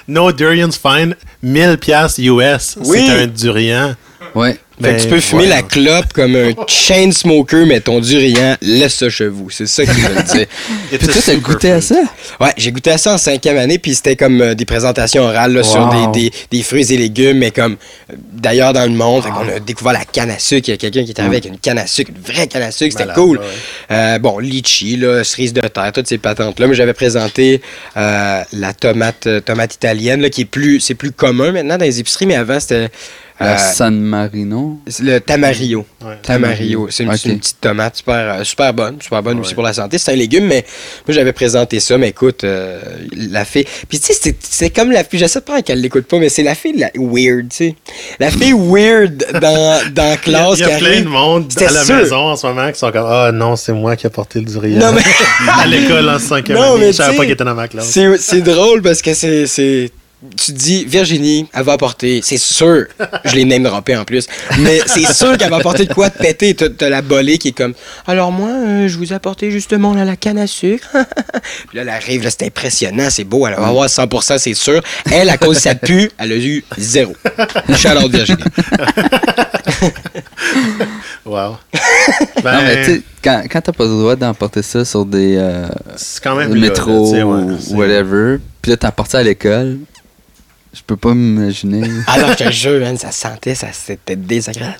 [0.09, 1.15] no durian's fine.
[1.43, 2.79] 1000 piastres US.
[2.87, 3.05] Oui.
[3.07, 3.95] C'est un durian.
[4.35, 4.59] ouais.
[4.81, 5.49] Fait que tu Ben, peux fumer ouais.
[5.49, 9.51] la clope comme un chain smoker, mais ton durian, laisse ça chez vous.
[9.51, 10.47] C'est ça qu'ils veulent dire.
[10.93, 11.97] It's Puis a toi, t'as goûté à ça?
[12.41, 15.53] Ouais, j'ai goûté à ça en cinquième année, puis c'était comme euh, des présentations orales
[15.53, 16.13] là, sur Wow.
[16.13, 17.77] des, des, des fruits et légumes, mais comme
[18.11, 19.23] euh, d'ailleurs dans le monde.
[19.25, 20.69] Fait qu'on a découvert la canne à sucre.
[20.69, 22.63] Il y a quelqu'un qui est arrivé avec une canne à sucre, une vraie canne
[22.63, 22.97] à sucre.
[22.99, 23.39] C'était cool.
[23.39, 23.45] ouais.
[23.91, 26.67] Euh, bon, litchi, là, cerise de terre, toutes ces patentes-là.
[26.67, 27.61] Mais j'avais présenté
[27.97, 32.01] euh, la tomate, tomate italienne, là, qui est plus, c'est plus commun maintenant dans les
[32.01, 32.89] épiceries, mais avant c'était
[33.43, 34.79] La euh, San Marino?
[35.03, 35.85] le tamarillo.
[36.05, 36.15] Ouais.
[36.23, 36.89] Tamarillo.
[36.91, 39.01] C'est une, petite tomate super, euh, super bonne.
[39.01, 39.99] Super bonne aussi pour la santé.
[39.99, 40.65] C'est un légume, mais
[41.07, 41.99] moi j'avais présenté ça.
[41.99, 42.81] Mais écoute, euh,
[43.31, 43.67] la fée.
[43.89, 45.19] Puis tu sais, c'est- comme la fille.
[45.19, 47.75] J'essaie de pas qu'elle l'écoute pas, mais c'est la fille de la weird, tu sais.
[48.19, 51.05] La fille weird dans, dans la Il y a, classe il y a plein arrive.
[51.05, 51.97] de monde à la sûr.
[51.97, 54.47] maison en ce moment qui sont comme Ah non, c'est moi qui ai porté le
[54.47, 54.79] durian.
[54.79, 55.03] Non, mais-
[55.63, 56.81] à l'école en cinquième Non, année.
[56.81, 57.87] mais Je savais pas sais, qu'il était dans ma classe.
[57.91, 59.91] C'est c'est drôle parce que c'est.
[60.37, 62.87] Tu te dis, Virginie, elle va apporter, c'est sûr,
[63.25, 64.27] je l'ai name droppé en plus,
[64.61, 66.55] mais c'est sûr qu'elle va apporter de quoi de péter.
[66.55, 67.75] T'as t'as la bolée qui est comme,
[68.07, 70.89] alors moi, euh, je vous ai apporté justement là, la canne à sucre.
[71.69, 74.81] Puis là, elle arrive, là, c'est impressionnant, c'est beau, elle va avoir 100%, c'est sûr.
[75.11, 77.15] Elle, à cause de ça pue, elle a eu zéro.
[77.77, 78.43] Shout out Virginie.
[81.25, 81.57] Wow.
[81.57, 81.57] Non,
[82.43, 85.69] mais Ben, tu sais, quand, quand t'as pas le droit d'emporter ça sur des euh,
[85.97, 89.79] c'est quand même métro là, ouais, ou whatever, puis là, t'as apporté ça à l'école,
[90.73, 91.89] je peux pas m'imaginer.
[92.07, 94.77] Alors, je te jure, man, ça sentait, ça c'était désagréable.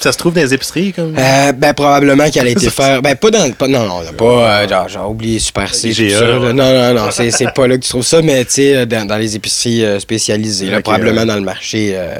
[0.00, 1.16] Ça se trouve dans les épiceries, comme?
[1.16, 3.00] Euh, ben, probablement qu'elle a été faire.
[3.00, 3.50] Ben, pas dans.
[3.52, 4.62] Pas, non, non, pas.
[4.62, 5.92] euh, genre, j'ai oublié Super C.
[5.94, 6.38] tout IGA, ça, là.
[6.40, 6.52] ouais.
[6.52, 8.86] Non, non, non, c'est, c'est pas là que tu trouves ça, mais tu sais, euh,
[8.86, 10.66] dans, dans les épiceries euh, spécialisées.
[10.66, 11.26] Là, probablement ouais.
[11.26, 11.92] dans le marché.
[11.94, 12.16] euh,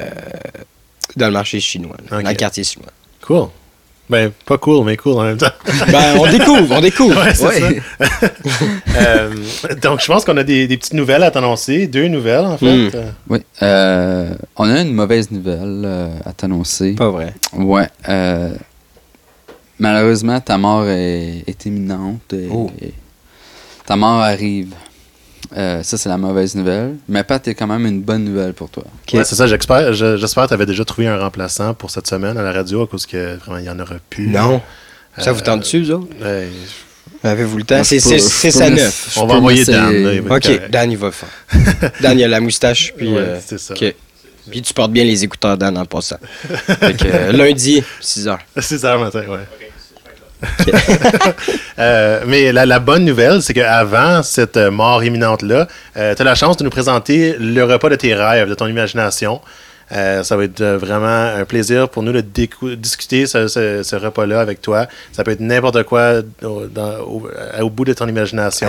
[1.16, 1.96] dans le marché chinois.
[2.10, 2.22] là.
[2.22, 2.88] Dans le quartier chinois.
[3.20, 3.48] Cool.
[4.10, 5.46] Ben, pas cool, mais cool en même temps.
[5.90, 7.24] Ben, on découvre, on découvre.
[7.24, 7.50] Ouais, ça.
[8.96, 9.34] Euh,
[9.82, 11.86] donc, je pense qu'on a des, des petites nouvelles à t'annoncer.
[11.88, 12.88] Deux nouvelles, en fait.
[12.88, 12.90] Hmm.
[13.28, 13.38] Oui.
[13.62, 16.92] Euh, on a une mauvaise nouvelle euh, à t'annoncer.
[16.92, 17.34] Pas vrai.
[17.54, 17.88] Ouais.
[18.08, 18.54] euh,
[19.78, 22.32] malheureusement, ta mort est, est imminente.
[22.32, 22.70] et- Oh.
[22.80, 22.92] et
[23.86, 24.74] ta mort arrive.
[25.56, 26.96] Euh, ça, c'est la mauvaise nouvelle.
[27.08, 28.82] Mais Pat, est quand même une bonne nouvelle pour toi.
[29.12, 32.08] Ouais, c'est ça, j'espère, je- j'espère que tu avais déjà trouvé un remplaçant pour cette
[32.08, 34.26] semaine à la radio à cause que vraiment il n'y en aura plus.
[34.26, 34.60] Non.
[35.16, 36.08] Ça vous Euh, tente dessus, vous autres?
[36.20, 36.48] Ouais,
[37.22, 37.82] Avez-vous le temps?
[37.84, 39.12] C'est, ça neuf.
[39.14, 39.64] je On va envoyer.
[39.64, 40.68] Dan, là, il va- Ok.
[40.70, 41.28] Dan, il va faire.
[42.00, 43.08] Dan, il a la moustache, puis.
[43.12, 43.74] Ouais, euh, c'est ça.
[43.74, 43.94] ok.
[44.50, 46.18] Puis tu portes bien les écouteurs, Dan, en passant.
[46.48, 48.36] fait que, euh, lundi, 6 h.
[48.58, 49.38] 6 heures matin, ouais.
[51.78, 56.34] Euh, mais la, la bonne nouvelle, c'est qu'avant cette euh, mort imminente-là, tu as la
[56.36, 59.40] chance de nous présenter le repas de tes rêves, de ton imagination.
[59.92, 63.96] Euh, ça va être euh, vraiment un plaisir pour nous de discuter ce, ce- ce
[63.96, 64.86] repas-là avec toi.
[65.12, 68.68] Ça peut être n'importe quoi au, dans- au- euh, au bout de ton imagination.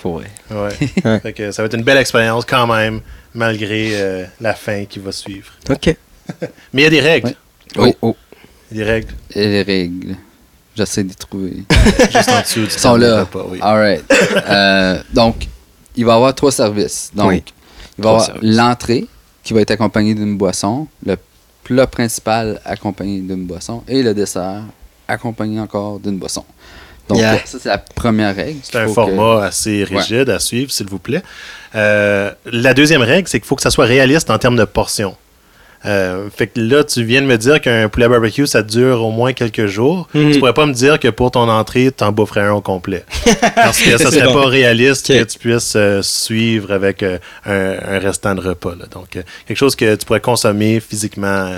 [0.00, 0.30] Pour vrai.
[0.50, 0.70] Ouais.
[1.04, 1.20] Ouais.
[1.20, 3.00] Fait que ça va être une belle expérience quand même,
[3.34, 5.52] malgré euh, la fin qui va suivre.
[5.70, 5.94] Ok.
[6.72, 7.34] Mais il y a des règles.
[7.76, 7.94] Ouais.
[8.00, 8.16] Oh, oh.
[8.72, 10.16] Il y a des règles Et les règles.
[10.76, 11.64] J'essaie d'y trouver.
[12.12, 13.20] juste en dessous du Ils sont temps de là.
[13.20, 13.58] repas, oui.
[13.60, 14.04] Alright.
[14.48, 15.46] Euh, donc,
[15.96, 17.10] il va y avoir trois services.
[17.14, 17.42] Donc, Oui.
[17.98, 19.06] il va y avoir l'entrée
[19.44, 21.16] qui va être accompagnée d'une boisson, le
[21.64, 24.62] plat principal accompagné d'une boisson et le dessert
[25.08, 26.44] accompagné encore d'une boisson.
[27.08, 27.38] Donc, Yeah.
[27.44, 28.60] ça, c'est la première règle.
[28.62, 31.22] C'est un format assez rigide à suivre, s'il vous plaît.
[31.74, 35.16] Euh, la deuxième règle, c'est qu'il faut que ça soit réaliste en termes de portions.
[35.84, 39.10] Euh, fait que là, tu viens de me dire qu'un poulet barbecue, ça dure au
[39.10, 40.08] moins quelques jours.
[40.14, 40.32] Mhm.
[40.32, 43.04] Tu pourrais pas me dire que pour ton entrée, tu en boufferais un au complet.
[43.54, 44.34] Parce que ça serait bon.
[44.42, 48.74] pas réaliste que tu puisses euh, suivre avec euh, un, un restant de repas.
[48.78, 48.86] là.
[48.90, 51.50] Donc, quelque chose que tu pourrais consommer physiquement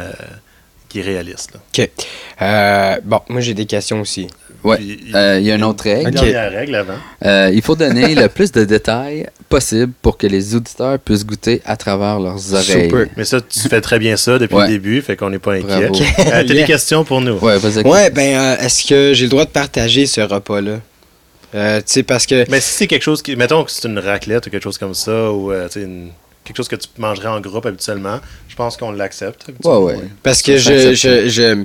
[0.89, 1.53] qui est réaliste.
[1.55, 1.61] là.
[1.85, 3.03] Ok.
[3.05, 4.29] Bon, moi, j'ai des questions aussi.
[4.77, 6.09] Puis, Euh, Il y a une autre règle.
[6.11, 6.25] Une Ok.
[6.25, 6.95] dernière règle avant.
[7.25, 11.61] Euh, il faut donner le plus de détails possible pour que les auditeurs puissent goûter
[11.65, 12.89] à travers leurs oreilles.
[12.91, 13.07] Super.
[13.17, 14.67] Mais ça, tu fais très bien ça depuis Ouais.
[14.67, 15.91] le début, fait qu'on n'est pas inquiet.
[15.91, 16.67] Euh, T'as des Yeah.
[16.67, 17.39] questions pour nous?
[17.39, 17.87] Ouais, vas-y.
[17.87, 20.81] Ouais, ben, euh, est-ce que j'ai le droit de partager ce repas-là?
[21.55, 22.45] Euh, tu sais, parce que.
[22.51, 23.37] Mais si c'est quelque chose qui.
[23.37, 26.11] Mettons que c'est une raclette ou quelque chose comme ça, ou euh, tu sais, une-
[26.43, 29.45] quelque chose que tu mangerais en groupe habituellement, je pense qu'on l'accepte.
[29.49, 29.85] Ouais, habituellement.
[29.87, 29.97] ouais.
[30.23, 31.65] Parce que je, je, je-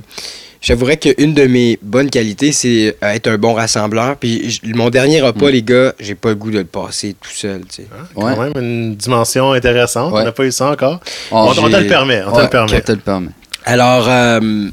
[0.60, 4.16] j'avouerais qu'une de mes bonnes qualités, c'est euh, être un bon rassembleur.
[4.16, 5.52] Puis mon dernier repas, Mm.
[5.52, 7.88] les gars, j'ai pas le goût de le passer tout seul, tu sais.
[8.14, 8.34] Ouais.
[8.34, 10.12] Quand même une dimension intéressante.
[10.12, 10.20] Ouais.
[10.20, 11.00] On n'a pas eu ça encore.
[11.30, 12.22] On, On, on te le permet.
[12.26, 12.76] On te Ouais, le permet.
[12.76, 13.28] on te le permet.
[13.64, 14.68] Alors, euh,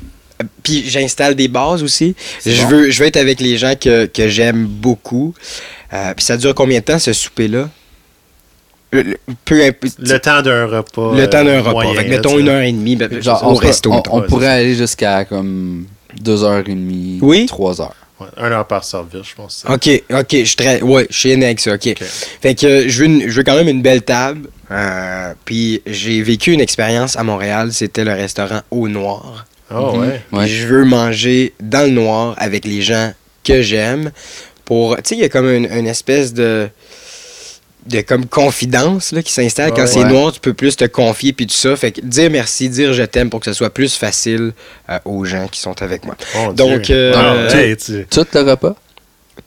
[0.64, 2.16] puis j'installe des bases aussi.
[2.46, 2.68] Je bon.
[2.70, 5.34] veux, je veux être avec les gens que, que j'aime beaucoup.
[5.94, 7.70] Euh, puis ça dure combien de temps, ce souper-là?
[8.92, 9.56] Le, le- peu
[10.00, 11.14] Le temps d'un repas.
[11.16, 11.72] le temps d'un euh, repas.
[11.84, 13.92] moyen, Fait mettons une heure et demie ben, Genre, au on, resto.
[13.92, 14.12] on- mettons.
[14.16, 15.86] on Ouais, pourrait aller jusqu'à comme
[16.22, 17.46] deux heures et demie, Oui.
[17.48, 17.96] trois heures.
[18.20, 19.64] Ouais, un heure par service, je pense.
[19.70, 20.82] Ok, ok, je suis très.
[20.82, 21.88] Ouais, je suis avec ça, ok.
[21.88, 22.04] Ok.
[22.42, 24.48] Fait que euh, je veux, une- je veux quand même une belle table.
[24.72, 29.46] euh, puis j'ai vécu une expérience à Montréal, c'était le restaurant Au Noir.
[29.74, 29.98] Oh,
[30.32, 30.48] ouais.
[30.48, 33.12] Je veux manger dans le noir avec les gens
[33.44, 34.12] que j'aime.
[34.66, 34.96] Pour.
[34.98, 36.70] Tu sais, il y a comme une, une espèce de.
[37.88, 39.72] De comme confidence là, qui s'installe.
[39.72, 39.88] Quand Ouais.
[39.88, 40.10] c'est Ouais.
[40.10, 41.76] noir, tu peux plus te confier puis tout ça.
[41.76, 44.54] Fait que dire merci, dire je t'aime pour que ce soit plus facile
[44.90, 46.16] euh, aux gens qui sont avec moi.
[46.36, 48.76] Mon Donc, euh, Ah, hey, tu- Tout le repas?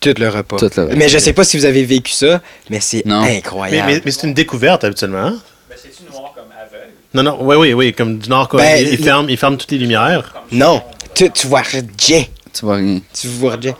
[0.01, 0.57] Tout le repas.
[0.57, 0.95] Tout le repas.
[0.97, 3.03] Mais je sais pas si vous avez vécu ça, mais c'est.
[3.07, 3.91] Mais, incroyable.
[3.93, 5.19] mais- mais c'est une découverte habituellement.
[5.19, 5.39] hein?
[5.69, 6.93] Ben, c'est-tu noir comme aveugle?
[7.13, 8.63] Non, non, oui, oui, oui, comme du Nord Corée.
[8.65, 10.35] Ben, il, il ferme, il ferme toutes les lumières.
[10.53, 10.83] Non,
[11.15, 11.83] tu, tu vois rien.
[12.53, 13.01] Tu vois rien.
[13.13, 13.75] Tu vois rien.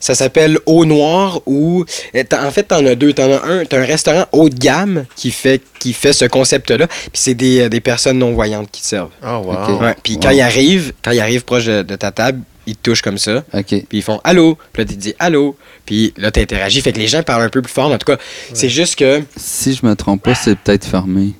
[0.00, 1.84] Ça s'appelle Eau Noire ou.
[2.16, 3.12] euh, t'as- En fait, t'en as deux.
[3.12, 3.64] T'en as un.
[3.66, 6.86] T'as un restaurant haut de gamme qui fait, qui fait ce concept-là.
[6.86, 9.10] Puis c'est des, euh, des personnes non-voyantes qui te servent.
[9.22, 9.78] Oh, wow.
[9.80, 9.94] Ouais.
[10.02, 10.20] Puis Wow.
[10.22, 13.18] quand ils arrivent, quand ils arrivent proche de, de ta table, ils te touchent comme
[13.18, 13.44] ça.
[13.52, 13.66] OK.
[13.66, 14.56] Puis ils font Allô.
[14.72, 15.56] Puis là, tu te dis Allô.
[15.84, 16.80] Puis là, t'interagis.
[16.80, 17.92] Fait que les gens parlent un peu plus fort.
[17.92, 18.16] En tout cas,
[18.54, 19.22] c'est juste que.
[19.36, 21.32] Si je me trompe pas, c'est peut-être fermé.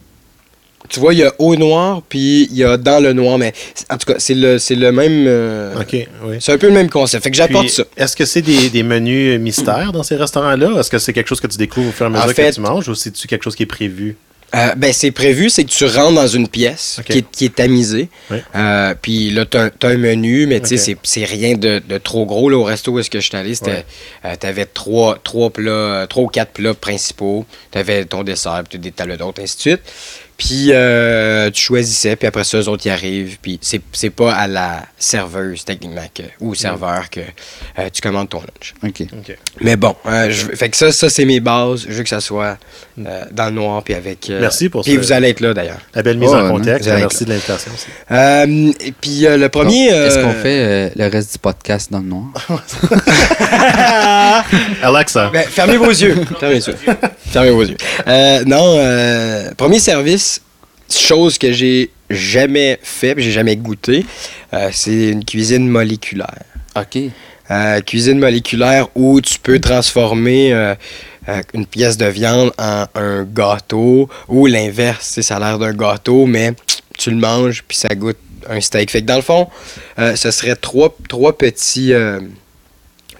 [0.91, 3.53] Tu vois, il y a au noir, puis il y a dans le noir, mais
[3.89, 5.25] en tout cas, c'est le, c'est le même.
[5.27, 5.93] euh, OK,
[6.25, 6.37] oui.
[6.41, 7.25] C'est un peu le même concept.
[7.25, 7.85] Fait que j'apporte Puis, ça.
[7.97, 10.79] Est-ce que c'est des, des menus mystères dans ces restaurants-là?
[10.81, 12.51] Est-ce que c'est quelque chose que tu découvres au fur et à En mesure fait-
[12.51, 14.17] que tu manges ou c'est-tu quelque chose qui est prévu?
[14.53, 17.55] Euh, ben, c'est prévu, c'est que tu rentres dans une pièce qui, est, qui est
[17.55, 18.09] tamisée.
[18.33, 18.39] Oui.
[18.57, 21.99] Euh, puis là, tu as, un menu, mais tu sais, c'est- c'est rien de, de
[21.99, 22.51] trop gros.
[22.51, 26.07] Là, au resto où est-ce que je suis allé, tu avais trois, trois plats, euh,
[26.09, 27.47] trois ou quatre plats principaux.
[27.71, 29.81] Tu avais ton dessert, puis des tables d'autres, ainsi de suite.
[30.41, 33.37] Puis euh, tu choisissais, puis après ça, eux autres y arrivent.
[33.43, 38.01] Puis c'est, c'est pas à la serveuse, techniquement, que- ou au serveur que euh, tu
[38.01, 38.73] commandes ton lunch.
[38.83, 39.03] OK.
[39.13, 39.37] OK.
[39.61, 41.85] Mais bon, euh, je- fait que ça, ça c'est mes bases.
[41.87, 42.57] Je veux que ça soit
[42.99, 44.31] euh, dans le noir, puis avec.
[44.31, 44.99] euh, Merci pour Puis ça.
[45.01, 45.81] vous allez être là, d'ailleurs.
[45.95, 46.57] La belle mise Oh, en non.
[46.57, 46.89] contexte.
[46.89, 47.87] Merci de l'invitation aussi.
[48.11, 49.89] Euh, et puis euh, le premier.
[49.89, 52.29] Est-ce euh, qu'on fait euh, le reste du podcast dans le noir?
[54.83, 55.31] Alexa.
[55.33, 56.15] Ben, fermez vos yeux.
[56.41, 56.77] Fermez les yeux.
[57.31, 57.77] Fermez vos yeux.
[58.09, 60.43] Euh, non, euh, premier service,
[60.91, 64.05] chose que j'ai jamais fait, j'ai jamais goûté,
[64.53, 66.43] euh, c'est une cuisine moléculaire.
[66.75, 66.99] OK.
[67.53, 70.75] Euh, cuisine moléculaire où tu peux transformer
[71.55, 76.53] une pièce de viande en un gâteau ou l'inverse, ça a l'air d'un gâteau, mais
[76.99, 78.91] tu le manges puis ça goûte un steak.
[78.91, 79.49] Fait que dans le fond,
[79.99, 81.93] ce serait trois, trois petits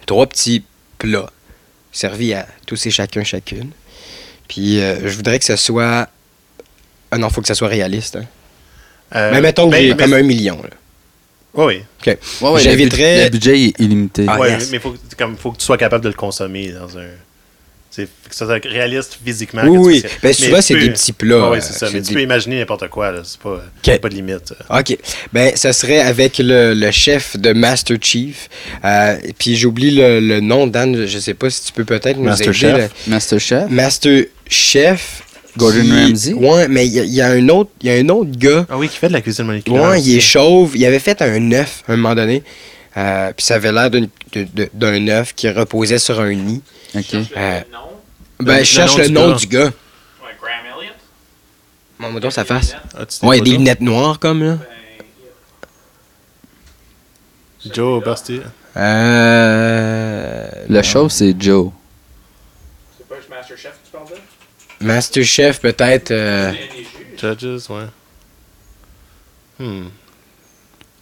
[0.05, 0.63] trois petits
[0.97, 1.29] plats
[1.91, 3.71] servis à tous et chacun chacune.
[4.51, 6.09] Puis euh, je voudrais que ce soit
[7.09, 8.17] ah non, faut que ça soit réaliste.
[8.17, 8.25] hein.
[9.15, 10.61] Euh, mais mettons que ben, j'ai comme un million.
[10.61, 10.69] Là.
[11.53, 14.25] Oui, Ouais, ouais, le, J'inviterais- le budget est illimité.
[14.27, 14.69] Ah, yes.
[14.71, 17.07] mais il faut que tu sois capable de le consommer dans un.
[17.93, 19.63] C'est que ça soit réaliste physiquement.
[19.65, 20.03] Oui, oui.
[20.23, 21.49] Ben, souvent, c'est des petits plats.
[21.51, 21.87] Oui, euh, c'est ça.
[21.91, 23.11] Mais des- tu peux imaginer n'importe quoi.
[23.11, 23.19] là.
[23.25, 24.53] C'est pas, y a pas de limite.
[24.69, 24.97] OK.
[25.33, 28.47] Ben, ça serait avec le, le chef de Master Chief.
[28.85, 31.05] Euh, et puis j'oublie le, le nom, Dan.
[31.05, 32.57] Je sais pas si tu peux peut-être nous Master aider.
[32.57, 32.77] Chef.
[32.77, 32.87] là.
[33.07, 33.69] Masterchef?
[33.69, 35.23] Master Chef.
[35.57, 36.33] Gordon qui- Ramsay?
[36.33, 38.31] Ouais, mais il y, a- il y a un autre, il y a un autre
[38.37, 38.65] gars.
[38.69, 39.83] Ah oui, qui fait de la cuisine moléculaire.
[39.83, 40.71] Ouais, il est chauve.
[40.77, 42.41] Il avait fait un œuf à un moment donné.
[42.97, 43.89] Euh, puis ça avait l'air
[44.73, 46.61] d'un œuf qui reposait sur un nid.
[46.95, 47.15] OK.
[47.37, 47.61] Euh.
[48.39, 49.65] Ben, je cherche le le nom du du gars.
[49.65, 50.95] Ouais, Graham Elliott?
[51.99, 52.75] Mon donc sa face.
[52.97, 54.57] Ah, Ouais, des lunettes noires comme là.
[57.63, 58.41] Ben, Joe Basti.
[58.75, 60.49] Euh.
[60.69, 61.71] Le show, c'est Joe.
[62.97, 64.85] c'est pas le Master Chef que tu parles de?
[64.85, 66.11] Master Chef peut-être.
[66.11, 66.51] euh.
[67.17, 67.85] Judges, ouais.
[69.59, 69.87] Hmm.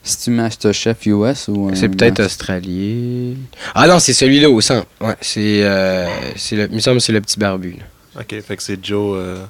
[0.10, 1.70] C'est-tu Masterchef US ou...
[1.70, 3.36] un C'est peut-être australien.
[3.76, 4.88] Ah non, c'est celui-là au centre.
[5.00, 5.62] Ouais, c'est.
[5.64, 7.78] Euh, c'est le, il me semble que c'est le petit barbu.
[7.80, 8.22] là.
[8.22, 9.46] Ok, fait que c'est Joe euh,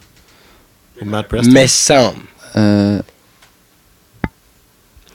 [1.02, 1.50] ou Matt Preston.
[1.52, 2.18] Mais semble.
[2.56, 3.02] Euh,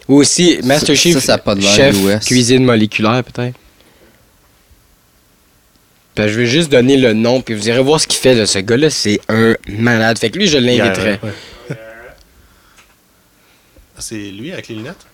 [0.08, 2.24] Ou aussi Master Ça- Chief, ça, pas de chef US.
[2.24, 3.56] cuisine moléculaire peut-être.
[6.16, 8.34] Ben, je vais juste donner le nom, puis vous irez voir ce qu'il fait.
[8.34, 8.46] Là.
[8.46, 10.16] Ce gars-là, c'est un malade.
[10.18, 11.20] Fait que lui, je l'inviterais.
[11.22, 11.32] Ouais.
[13.96, 15.06] Ah, C'est lui avec les lunettes?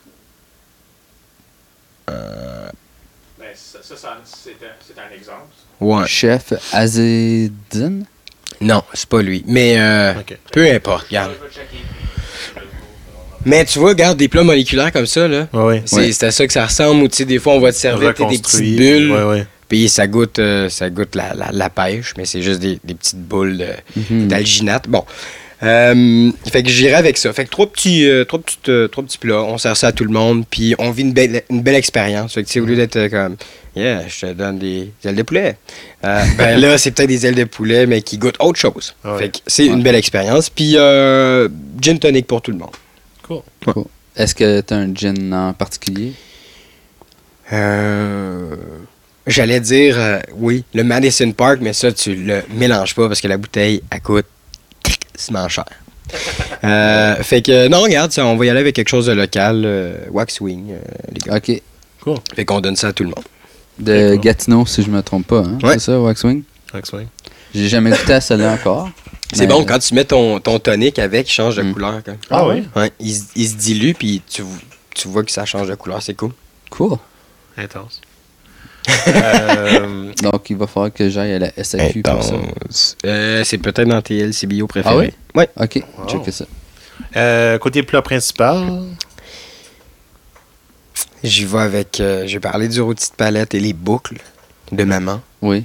[3.38, 5.46] Ben, ça, ça, ça- c'est un, c'est un exemple.
[5.81, 6.07] Ouais.
[6.07, 8.05] Chef Azedine?
[8.61, 9.42] Non, c'est pas lui.
[9.46, 10.12] Mais euh,
[10.53, 11.33] peu importe, regarde.
[13.46, 15.49] Mais tu vois, regarde, des plats moléculaires comme ça, là.
[15.55, 15.83] Ouais.
[15.87, 16.25] C'est Ouais.
[16.25, 18.38] à ça que ça ressemble, ou tu sais, des fois on va te servir des
[18.38, 19.46] petites bulles, Ouais, ouais.
[19.66, 22.94] puis ça goûte, euh, ça goûte la, la, la pêche, mais c'est juste des, des
[22.94, 23.75] petites boules de-
[24.11, 24.29] Mhm.
[24.29, 24.88] d'alginate.
[24.88, 25.05] Bon.
[25.62, 27.33] Euh, fait que j'irai avec ça.
[27.33, 29.92] Fait que trois petits, euh, trois, petites, euh, trois petits plats, on sert ça à
[29.92, 32.35] tout le monde, puis on vit une belle, une belle expérience.
[32.35, 33.37] Fait que tu sais, au lieu d'être euh, comme,
[33.77, 35.57] yeah, je te donne des ailes de poulet,
[36.05, 38.94] euh, ben là, c'est peut-être des ailes de poulet, mais qui goûtent autre chose.
[39.05, 39.18] Ouais.
[39.18, 40.49] Fait que c'est une belle expérience.
[40.49, 41.49] Puis euh,
[41.81, 42.70] gin tonic pour tout le monde.
[43.23, 43.42] Cool.
[43.66, 43.85] Cool.
[44.16, 46.12] Est-ce que tu as un gin en particulier?
[47.53, 48.57] Euh,
[49.27, 53.29] J'allais dire, euh, oui, le Madison Park, mais ça, tu le mélanges pas parce que
[53.29, 54.27] la bouteille, elle coûte
[55.49, 55.64] cher.
[56.64, 59.94] Euh, fait que, non, regarde, on va y aller avec quelque chose de local, euh,
[60.11, 60.79] Waxwing, euh,
[61.12, 61.37] les gars.
[61.37, 62.20] OK.
[62.35, 63.25] Fait qu'on donne ça à tout le monde.
[63.79, 64.20] De D'accord.
[64.20, 65.40] Gatineau, si je me trompe pas.
[65.40, 65.59] Hein?
[65.62, 65.75] Ouais.
[65.75, 66.42] C'est ça, Waxwing?
[66.75, 67.07] Wax Wing.
[67.55, 68.90] J'ai jamais goûté à celle-là encore.
[69.33, 71.73] C'est Mais- bon, quand tu mets ton, ton tonic avec, il change de Mm.
[71.73, 72.01] couleur.
[72.05, 72.16] Quand.
[72.31, 72.64] Ah oui?
[72.77, 74.42] Ouais, il, se- il se dilue, puis tu,
[74.94, 76.33] tu vois que ça change de couleur, c'est cool.
[76.70, 76.96] Cool.
[77.57, 78.01] Intense.
[79.09, 82.35] Euh, Donc, il va falloir que j'aille à la SAQ pour ça.
[83.07, 84.94] Euh, c'est peut-être dans tes LCBO préférés.
[84.94, 84.98] Ah
[85.35, 85.40] oui?
[85.40, 85.48] Ouais.
[85.61, 86.07] OK, Wow.
[86.24, 86.44] check ça.
[87.16, 88.83] euh, côté plat principal,
[91.22, 92.00] J'y vais avec.
[92.00, 94.18] euh, J'ai parlé du rôti de palette et les boucles
[94.72, 95.20] de maman.
[95.42, 95.64] Oui.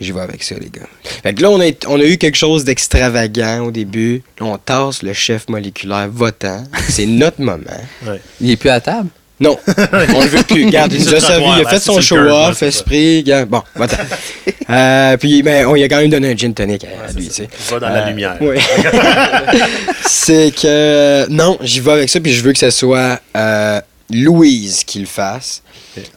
[0.00, 0.88] J'y vais avec ça, les gars.
[1.22, 4.22] Fait que là, on a, on a eu quelque chose d'extravagant au début.
[4.40, 6.64] Là, on tasse le chef moléculaire votant.
[6.88, 7.60] C'est notre moment.
[8.40, 9.08] Il est plus à table?
[9.40, 9.58] Non,
[10.14, 10.66] on le veut plus.
[10.66, 13.24] Regarde, il nous a servi, il a fait son show-off, esprit.
[13.48, 13.96] Bon, va-t'en.
[14.70, 17.34] euh, puis, ben, on lui a quand même donné un gin tonic à, lui, tu
[17.34, 17.48] sais.
[17.70, 18.36] Va dans la Euh, lumière.
[18.40, 18.56] Oui.
[20.06, 24.84] c'est que non, j'y vais avec ça, puis je veux que ce soit euh, Louise
[24.84, 25.62] qui le fasse.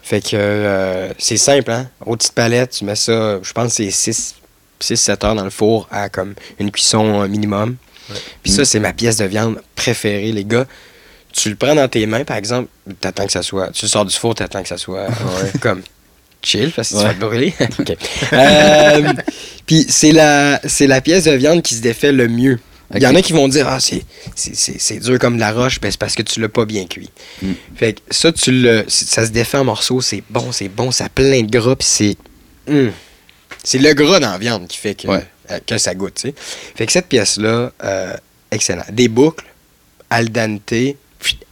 [0.02, 1.88] Fait que c'est simple, hein.
[2.00, 4.34] Rôti de palette, tu mets ça, je pense que c'est
[4.80, 7.76] 6-7 heures dans le four à comme une cuisson minimum.
[8.42, 10.64] Puis ça, c'est ma pièce de viande préférée, les gars.
[11.40, 12.68] Tu le prends dans tes mains, par exemple,
[13.00, 13.70] t'attends que ça soit.
[13.72, 15.06] Tu le sors du four, t'attends que ça soit
[15.60, 15.82] comme
[16.42, 17.06] chill, parce que tu Ouais.
[17.08, 17.54] vas te brûler.
[18.32, 19.12] Euh,
[19.66, 22.58] Puis c'est la, c'est la pièce de viande qui se défait le mieux.
[22.94, 24.02] Il y en a qui vont dire Ah, c'est,
[24.34, 27.10] c'est, dur comme de la roche, ben, c'est parce que tu l'as pas bien cuit.
[27.42, 27.52] Mm.
[27.76, 31.04] Fait que ça, tu le, ça se défait en morceaux, c'est bon, c'est bon, ça
[31.04, 32.16] a plein de gras, puis c'est.
[32.68, 32.90] hum.
[33.64, 35.24] C'est le gras dans la viande qui fait que, Ouais.
[35.50, 36.34] euh, que ça goûte, tu sais.
[36.76, 38.16] Fait que cette pièce-là, euh,
[38.50, 38.84] excellent.
[38.90, 39.44] Des boucles,
[40.10, 40.72] al dente,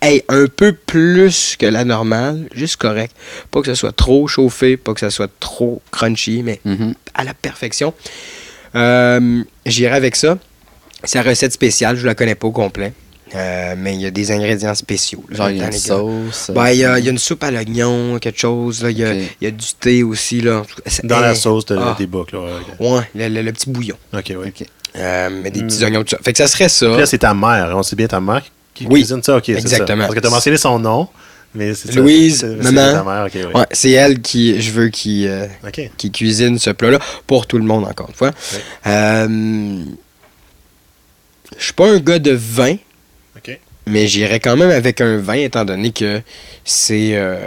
[0.02, 3.14] hey, un peu plus que la normale, juste correct.
[3.50, 6.94] Pas que ce soit trop chauffé, pas que ce soit trop crunchy, mais Mhm.
[7.14, 7.92] à la perfection.
[8.74, 10.38] Euh, J'irai avec ça.
[11.04, 12.92] C'est la recette spéciale, je la connais pas au complet.
[13.34, 15.24] Euh, mais il y a des ingrédients spéciaux.
[15.28, 16.50] là, Genre, il y a une sauce.
[16.54, 18.86] Ben, il y, a, il y a une soupe à l'oignon, quelque chose.
[18.88, 20.40] Il y, a, y du thé aussi.
[20.40, 20.62] Là.
[21.02, 21.96] Dans la sauce de- ah.
[21.98, 22.36] des boucles.
[22.36, 22.42] là,
[22.78, 23.96] ouais, Ouais, le, le- le petit bouillon.
[24.16, 24.32] Ok.
[24.96, 25.84] Euh, mais des petits Mm.
[25.86, 26.18] oignons, tout ça.
[26.24, 26.88] Fait que ça serait ça.
[26.88, 27.72] Puis là, c'est ta mère.
[27.74, 28.50] On sait bien ta mère qui
[28.84, 29.36] Oui, cuisine ça.
[29.36, 29.58] Ok, c'est ça.
[29.60, 30.04] exactement.
[30.04, 31.08] Parce que tu as mentionné son nom.
[31.54, 32.00] Mais c'est ça.
[32.00, 33.04] Louise, C'est- c'est maman.
[33.04, 33.26] mère.
[33.26, 33.60] Ok, ouais.
[33.60, 35.46] Ouais, c'est elle qui, je veux, qui, euh,
[35.96, 38.28] qui cuisine ce plat-là pour tout le monde, encore une fois.
[38.28, 38.60] Ouais.
[38.88, 39.84] Euh,
[41.56, 42.76] je suis pas un gars de vin,
[43.86, 46.20] mais j'irais quand même avec un vin, étant donné que
[46.64, 47.38] c'est euh,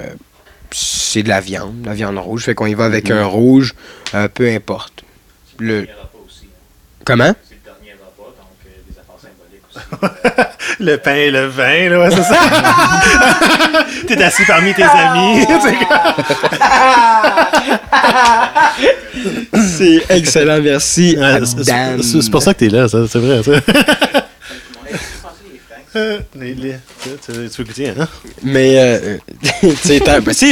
[0.72, 2.44] c'est de la viande, la viande rouge.
[2.46, 3.18] Fait qu'on y va avec Mhm.
[3.18, 3.76] un rouge,
[4.16, 5.04] euh, peu importe.
[5.58, 5.82] Le...
[6.26, 6.46] aussi.
[6.46, 6.48] hein.
[7.06, 7.36] Comment?
[7.48, 9.69] C'est le dernier repas, donc euh, des affaires symboliques aussi.
[10.80, 12.40] Le pain et le vin, là, ouais, c'est ça.
[14.08, 15.46] T'es assis parmi tes amis.
[19.78, 21.16] C'est excellent, merci.
[21.18, 22.02] Ouais, à c'est- Dan.
[22.04, 23.52] c'est c'est pour ça que t'es là, ça, c'est vrai, ça.
[25.96, 28.08] Euh, les- les- tu, tu- veux goûter, hein?
[28.44, 29.18] Mais euh,
[29.84, 30.00] c'est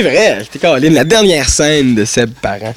[0.01, 2.73] vrai, t'es Caroline, la dernière scène de Seb Parent.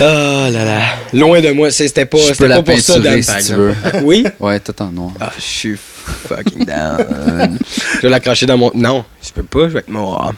[0.00, 0.80] Oh là là.
[1.12, 3.60] Loin de moi, c'était pas, c'était pas pour ça, peinturer Dan, si par tu exemple.
[3.60, 4.02] veux.
[4.04, 4.26] Oui?
[4.40, 5.12] Ouais, tout en noir.
[5.20, 7.58] Ah, je suis fucking down.
[7.94, 8.70] je vais l'accrocher dans mon.
[8.74, 10.34] Non, je peux pas, je vais être mort.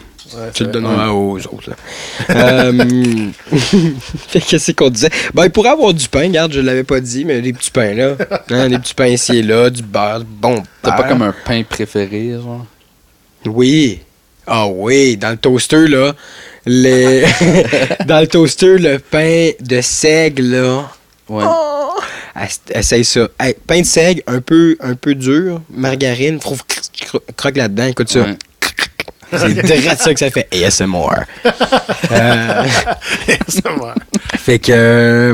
[0.53, 1.71] Tu le donneras aux autres.
[1.71, 1.75] Là.
[2.35, 3.29] euh...
[4.31, 5.09] qu'est-ce qu'on disait?
[5.33, 7.95] Ben, il pourrait avoir du pain, regarde, je l'avais pas dit, mais des petits pains
[7.95, 8.15] là.
[8.51, 11.33] Hein, des petits pains ici et là, du beurre, du bon T'as pas comme un
[11.45, 12.65] pain préféré, genre?
[13.45, 14.01] Oui.
[14.45, 16.13] Ah oui, dans le toaster, là.
[16.65, 17.23] Les...
[18.05, 20.91] dans le toaster, le pain de seigle, là.
[21.29, 21.43] Ouais.
[21.47, 21.99] Oh!
[22.35, 23.27] Ess- Essaye ça.
[23.39, 28.21] Hey, pain de seigle, un peu, un peu dur, margarine, croque là-dedans, écoute ça.
[28.21, 28.37] Ouais.
[29.31, 31.25] C'est direct ça que ça fait ASMR.
[32.11, 32.63] Euh,
[33.77, 33.93] moi.
[34.37, 35.33] fait que, euh,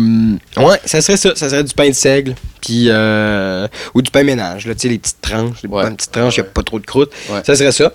[0.57, 1.35] ouais, ça serait ça.
[1.35, 4.87] Ça serait du pain de seigle, puis, euh, ou du pain ménage, là, tu sais,
[4.89, 5.83] les petites tranches, les Ouais.
[5.83, 7.11] bonnes petites tranches, il n'y a pas trop de croûte.
[7.29, 7.39] Ouais.
[7.45, 7.91] Ça serait ça.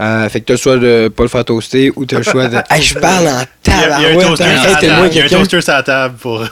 [0.00, 2.48] Euh, fait que t'as le choix de pas le faire toaster, ou t'as le choix
[2.48, 2.56] de.
[2.70, 3.30] Hey, je parle en
[3.66, 5.08] y a, il y a un toaster hein, sur la table.
[5.12, 6.44] Il y a un toaster sur la table pour.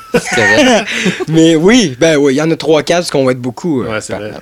[1.28, 3.82] Mais oui, ben oui, il y en a 3-4 parce qu'on va être beaucoup.
[3.84, 4.32] Ouais, c'est vrai.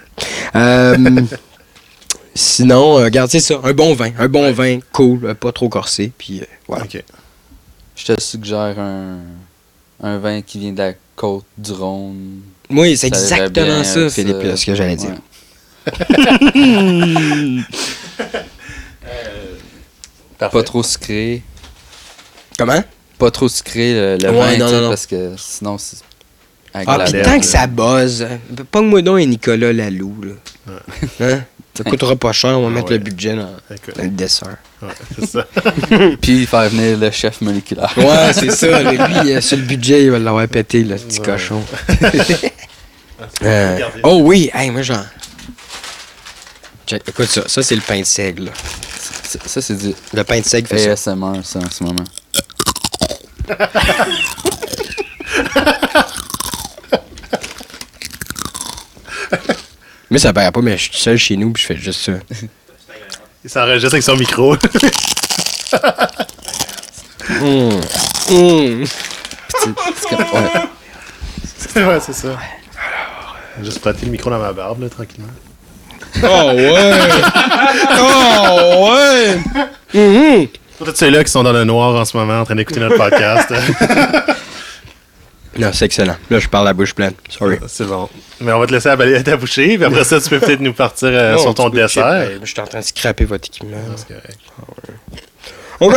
[2.41, 4.11] Euh, sinon, euh, regarde, c'est ça, un bon vin.
[4.19, 6.85] Un bon vin, cool, euh, pas trop corsé, puis euh, voilà.
[6.85, 7.03] Ok.
[7.97, 9.19] Je te suggère un,
[10.03, 12.41] un vin qui vient de la côte du Rhône.
[12.71, 15.17] Oui, c'est Ça irait exactement bien ça, Philippe, là, ce que j'allais dire.
[20.39, 21.43] Pas trop sucré.
[22.59, 22.83] Comment?
[23.19, 24.89] Pas trop sucré le, le Ouais, vin, non, tu sais, non, non.
[24.89, 25.99] parce que sinon c'est.
[26.73, 27.39] avec Ah, la puis lèvre, tant là.
[27.39, 28.27] que ça buzz,
[28.71, 30.33] pas moi donc et Nicolas Lalou, là.
[31.21, 31.45] Hein?
[31.83, 32.99] Ça coûtera pas cher, on va Ah mettre ouais.
[32.99, 33.43] le budget dans,
[33.97, 34.57] dans le dessert.
[34.83, 34.89] ouais,
[35.19, 35.47] c'est ça.
[36.21, 37.93] Puis faire venir le chef moléculaire.
[37.97, 38.83] Ouais, c'est ça.
[38.83, 38.99] Lui,
[39.33, 41.27] euh, sur le budget, il va l'avoir pété, le petit Ouais.
[41.27, 41.63] cochon.
[43.43, 45.05] Euh, oh oui, hey, moi j'en.
[47.07, 48.47] Écoute ça, ça c'est le pain de seigle.
[48.47, 48.51] là.
[49.47, 51.13] Ça, c'est du Le pain de seigle fait ça.
[51.13, 52.05] ASMR, ça, en ce moment.
[60.11, 62.13] Mais ça paraît pas, mais je suis seul chez nous puis je fais juste ça.
[63.45, 64.57] Il s'enregistre avec son micro.
[67.41, 67.81] Hum.
[68.31, 68.85] Hum.
[71.77, 72.01] Ouais.
[72.01, 72.37] c'est ça.
[73.63, 75.29] Juste frotter le micro dans ma barbe, là, tranquillement.
[76.23, 76.93] Oh ouais!
[78.01, 79.39] Oh ouais!
[79.95, 80.49] Mhm.
[80.79, 83.53] Tous ceux-là qui sont dans le noir en ce moment en train d'écouter notre podcast.
[85.61, 86.17] Non, c'est excellent.
[86.31, 87.13] Là, je parle la bouche pleine.
[87.29, 87.59] Sorry.
[87.69, 88.09] C'est bon.
[88.41, 90.61] Mais on va te laisser avaler à ta bouchée, puis après ça, tu peux peut-être
[90.61, 92.05] nous partir euh, Non, sur ton dessert.
[92.05, 93.77] ben, Je suis en train de scraper votre équipement.
[93.97, 94.39] C'est correct.
[95.81, 95.95] OK.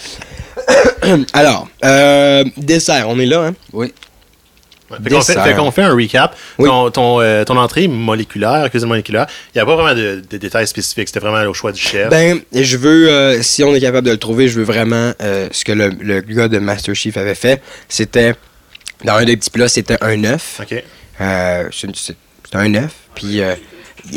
[1.32, 3.54] Alors, euh, dessert, on est là, hein?
[3.72, 3.92] Oui.
[4.90, 6.36] Fait qu'on fait, fait un recap.
[6.58, 6.68] Oui.
[6.68, 10.36] Ton, ton, euh, ton entrée moléculaire, cuisine moléculaire, il n'y a pas vraiment de, de
[10.36, 11.08] détails spécifiques.
[11.08, 12.08] C'était vraiment au choix du chef.
[12.08, 15.48] Ben, je veux, euh, si on est capable de le trouver, je veux vraiment euh,
[15.52, 17.62] ce que le, le gars de Master Chief avait fait.
[17.88, 18.34] C'était,
[19.04, 20.60] dans un des petits plats, c'était un œuf.
[20.60, 20.82] OK.
[21.18, 22.92] C'est un œuf.
[23.14, 23.40] Puis,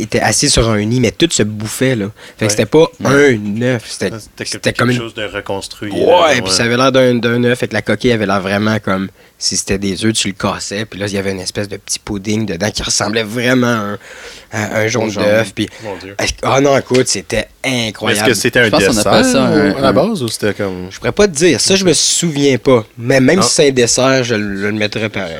[0.01, 2.05] était assis sur un nid, mais tout se bouffait, là.
[2.37, 2.47] Fait Ouais.
[2.47, 3.83] que c'était pas un œuf.
[3.87, 5.91] C'était C'était c'était quelque comme une chose de reconstruit.
[5.91, 8.41] Ouais, là, puis ça avait l'air d'un, d'un œuf, fait que la coquille avait l'air
[8.41, 11.39] vraiment comme si c'était des œufs, tu le cassais, puis là, il y avait une
[11.41, 15.67] espèce de petit pudding dedans qui ressemblait vraiment à un, à un jaune d'œuf, puis...
[15.83, 16.15] Mon Dieu.
[16.43, 18.27] Ah non, écoute, c'était Est-ce incroyable.
[18.29, 20.87] que c'était un Je pense qu'on dessert ça un- à la base ou c'était comme.
[20.91, 22.85] Je pourrais pas te dire, ça, je me souviens pas.
[22.97, 25.37] Mais même si c'est un dessert, je, le je le mettrais pareil.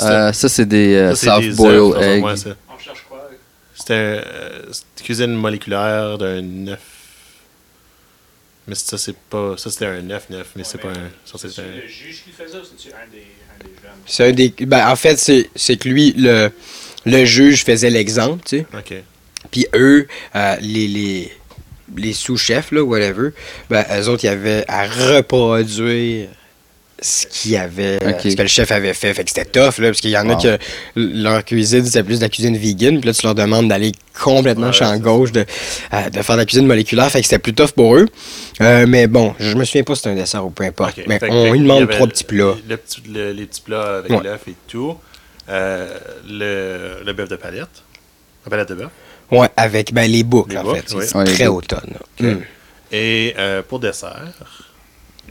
[0.00, 2.24] Euh, ça, c'est des euh, ça, c'est des soft-boiled eggs.
[2.24, 3.28] On cherche quoi?
[3.74, 6.80] C'était euh, c'était cuisine moléculaire d'un œuf.
[8.68, 9.56] Mais ça, c'est pas.
[9.56, 11.10] Ça, c'était un œuf neuf, mais c'est pas un.
[11.24, 11.64] Ça, c'est un.
[11.64, 13.90] le juge qui le faisait ou c'est-tu un des, un des jeunes?
[14.06, 14.54] C'est un des...
[14.66, 16.50] Ben, en fait, c'est, c'est que lui, le,
[17.04, 18.66] le juge faisait l'exemple, tu sais.
[18.72, 18.94] Ok.
[19.50, 21.32] Puis eux, euh, les, les,
[21.96, 23.30] les sous-chefs, là, whatever,
[23.68, 26.28] ben, eux autres, ils avaient à reproduire
[27.02, 28.30] ce qu'il avait, Ok.
[28.30, 29.12] ce que le chef avait fait.
[29.12, 30.58] Fait que c'était tough, là, parce qu'il y en a que
[30.96, 32.98] leur cuisine, c'était plus de la cuisine vegan.
[33.00, 33.92] Puis là, tu leur demandes d'aller
[34.22, 35.44] complètement Ouais, champ c'est gauche, de,
[35.92, 37.10] euh, de faire de la cuisine moléculaire.
[37.10, 38.08] Fait que c'était plus tough pour eux.
[38.60, 40.98] Euh, mais bon, je me souviens pas si c'était un dessert ou peu importe.
[41.06, 42.54] Mais Fait on lui demande trois petits plats.
[42.68, 44.22] le petit- le- les petits plats avec Ouais.
[44.22, 44.96] l'œuf et tout.
[45.48, 45.98] Euh,
[46.28, 47.82] le, le bœuf de palette.
[48.44, 48.90] La palette de bœuf.
[49.30, 50.94] Ouais, avec ben, les boucles, Les en boucles, fait.
[50.94, 51.04] oui.
[51.08, 51.90] C'est Ouais, très automne.
[51.94, 51.98] là.
[52.20, 52.26] Ok.
[52.26, 52.40] Mm.
[52.92, 54.20] Et euh, pour dessert.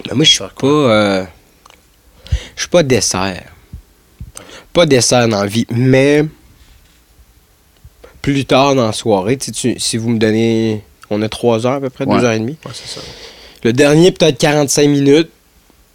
[0.08, 1.28] Ben, moi, je suis pas.
[2.56, 3.44] Je suis pas dessert.
[4.74, 6.26] Pas dessert dans la vie, mais.
[8.22, 10.84] Plus tard dans la soirée, tu si vous me donnez.
[11.10, 12.18] On a trois heures à peu près, Ouais.
[12.20, 12.58] deux heures et demie.
[12.66, 13.02] Ouais, c'est ça.
[13.64, 15.30] Le dernier, peut-être 45 minutes.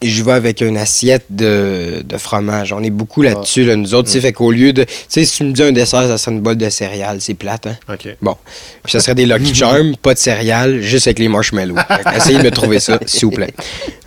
[0.03, 2.72] Et je vais avec une assiette de, de fromage.
[2.72, 4.09] On est beaucoup là-dessus, là, nous autres.
[4.09, 4.84] tu sais, Fait qu'au lieu de.
[4.84, 7.18] Tu sais, si tu me dis un dessert, ça serait une bolle de céréales.
[7.20, 7.76] C'est plate, hein?
[7.88, 8.03] Ok.
[8.82, 11.76] Puis ça serait des Lucky Charms, pas de céréales, juste avec les marshmallows.
[11.76, 13.55] Fait que Essayez de me trouver ça, s'il vous plaît.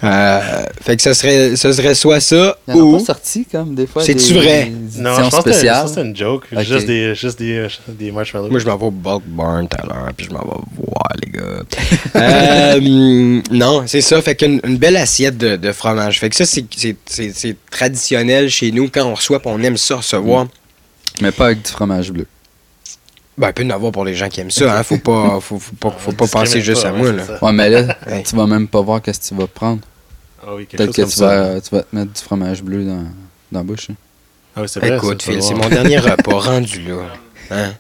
[0.04, 0.40] Euh,
[0.82, 2.98] fait que ça serait, ça serait soit ça ou.
[2.98, 4.04] pas sorti, comme, des fois.
[4.04, 4.72] C'est-tu vrai?
[4.72, 5.88] des Non, je pense spéciales.
[5.90, 6.44] c'était une joke.
[6.56, 6.62] Ok.
[6.64, 8.50] Juste, des, juste des, des marshmallows.
[8.50, 11.14] Moi, je m'en vais au Bulk Barn tout à l'heure, puis je m'en vais voir,
[11.26, 11.40] les gars.
[12.16, 14.22] Euh, non, c'est ça.
[14.22, 16.20] Fait qu'une une belle assiette de, de fromage.
[16.20, 18.90] Fait que ça, c'est- c'est c'est- c'est traditionnel chez nous.
[18.90, 20.48] Quand on reçoit, on aime ça recevoir.
[21.22, 22.26] Mais pas avec du fromage bleu.
[23.38, 24.78] Ben, il peut y en avoir pour les gens qui aiment ça.
[24.78, 24.84] Hein.
[24.84, 27.12] Faut pas, faut, faut pas, faut pas penser juste à moi.
[27.12, 27.24] Là.
[27.42, 27.96] Ouais, mais là,
[28.28, 29.80] tu vas même pas voir qu'est-ce que tu vas prendre.
[30.46, 31.26] Ah oui, quelque Peut-être chose que comme tu ça.
[31.54, 33.04] vas, tu vas te mettre du fromage bleu dans,
[33.52, 33.90] dans la bouche.
[33.92, 33.96] hein.
[34.56, 34.96] Ah oui, c'est vrai.
[34.98, 36.96] Écoute, ça, Phil, c'est mon dernier repas rendu là.
[37.52, 37.74] Hein?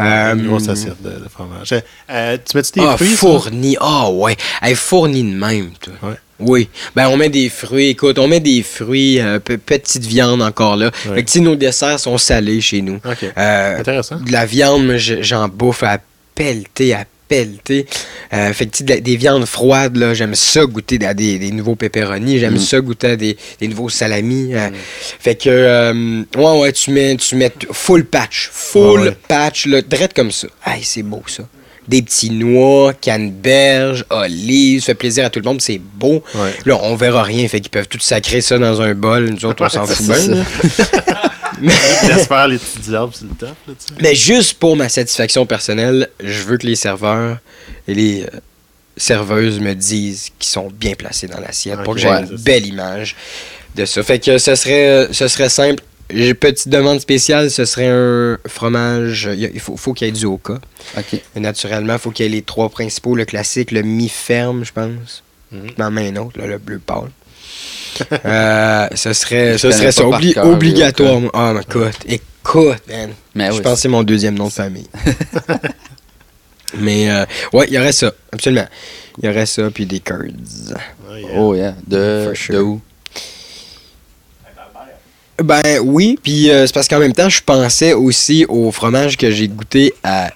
[0.00, 1.74] Euh, Une grosse assiette de, de fromage.
[2.10, 3.08] Euh, tu mets-tu des Ah, fruits?
[3.14, 3.76] fourni.
[3.80, 4.36] Ah, ouais.
[4.62, 5.92] Hey, fourni de même, toi.
[6.02, 6.16] Ouais.
[6.42, 6.68] Oui.
[6.96, 7.88] Ben, on met des fruits.
[7.88, 10.90] Écoute, on met des fruits, euh, pe- petite viande encore là.
[11.08, 11.16] Ouais.
[11.16, 13.00] Fait que, nos desserts sont salés chez nous.
[13.04, 13.24] Ok.
[13.36, 14.16] Euh, Intéressant.
[14.20, 15.98] de la viande, j'en bouffe à
[16.34, 17.86] pelleter, à pelleter.
[18.34, 21.50] Euh, fait que, de la- des viandes froides, là, j'aime ça goûter à des, des
[21.50, 22.38] nouveaux pepperoni.
[22.38, 22.58] J'aime Mm.
[22.58, 24.54] ça goûter à des, des nouveaux salamis.
[24.54, 24.68] euh.
[25.18, 25.92] Fait que,
[26.36, 28.50] ouais, ouais, tu mets, tu mets full patch.
[28.52, 29.16] Full Ouais, ouais.
[29.28, 30.48] patch, là, drette comme ça.
[30.66, 31.44] Hey, c'est beau, ça.
[31.88, 36.22] Des petits noix, canneberges, olives, ça fait plaisir à tout le monde, c'est beau.
[36.34, 36.54] Ouais.
[36.64, 39.30] Là, on verra rien, fait qu'ils peuvent tout sacrer ça dans un bol.
[39.30, 40.16] Nous autres, on s'en fout bien.
[40.16, 40.82] ça.
[41.12, 41.32] là.
[41.62, 43.56] Laisse faire les petits diables sur le top.
[43.66, 44.00] Là, tu sais.
[44.00, 47.38] Mais juste pour ma satisfaction personnelle, je veux que les serveurs
[47.88, 48.40] et les euh,
[48.96, 52.66] serveuses me disent qu'ils sont bien placés dans l'assiette pour que j'ai ouais, une belle
[52.66, 53.16] image
[53.74, 54.02] de ça.
[54.02, 55.82] Fait que ce serait, euh, ce serait simple.
[56.12, 59.28] J'ai petite demande spéciale, ce serait un fromage.
[59.36, 60.58] Il faut, faut qu'il y ait du oka.
[60.96, 61.20] Ok.
[61.36, 64.72] Et naturellement, il faut qu'il y ait les trois principaux, le classique, le mi-ferme, je
[64.72, 65.22] pense.
[65.50, 65.70] Mhm.
[65.78, 67.10] Dans un autre, là, le bleu pâle.
[68.24, 70.04] Euh, ce serait, ce serait ça.
[70.04, 71.20] Obli- cœur, obligatoire.
[71.34, 73.10] Ah, mais écoute, écoute, man.
[73.34, 73.60] Mais je oui.
[73.62, 74.88] pense que c'est mon deuxième nom de famille.
[76.78, 78.66] Mais euh, ouais, il y aurait ça, absolument.
[79.18, 80.24] Il y aurait ça, puis des curds.
[80.74, 81.28] Ah, yeah.
[81.36, 81.74] Oh yeah.
[81.86, 82.54] De, sure.
[82.54, 82.80] de où?
[85.42, 89.30] Ben oui, puis euh, c'est parce qu'en même temps, je pensais aussi au fromage que
[89.30, 90.30] j'ai goûté à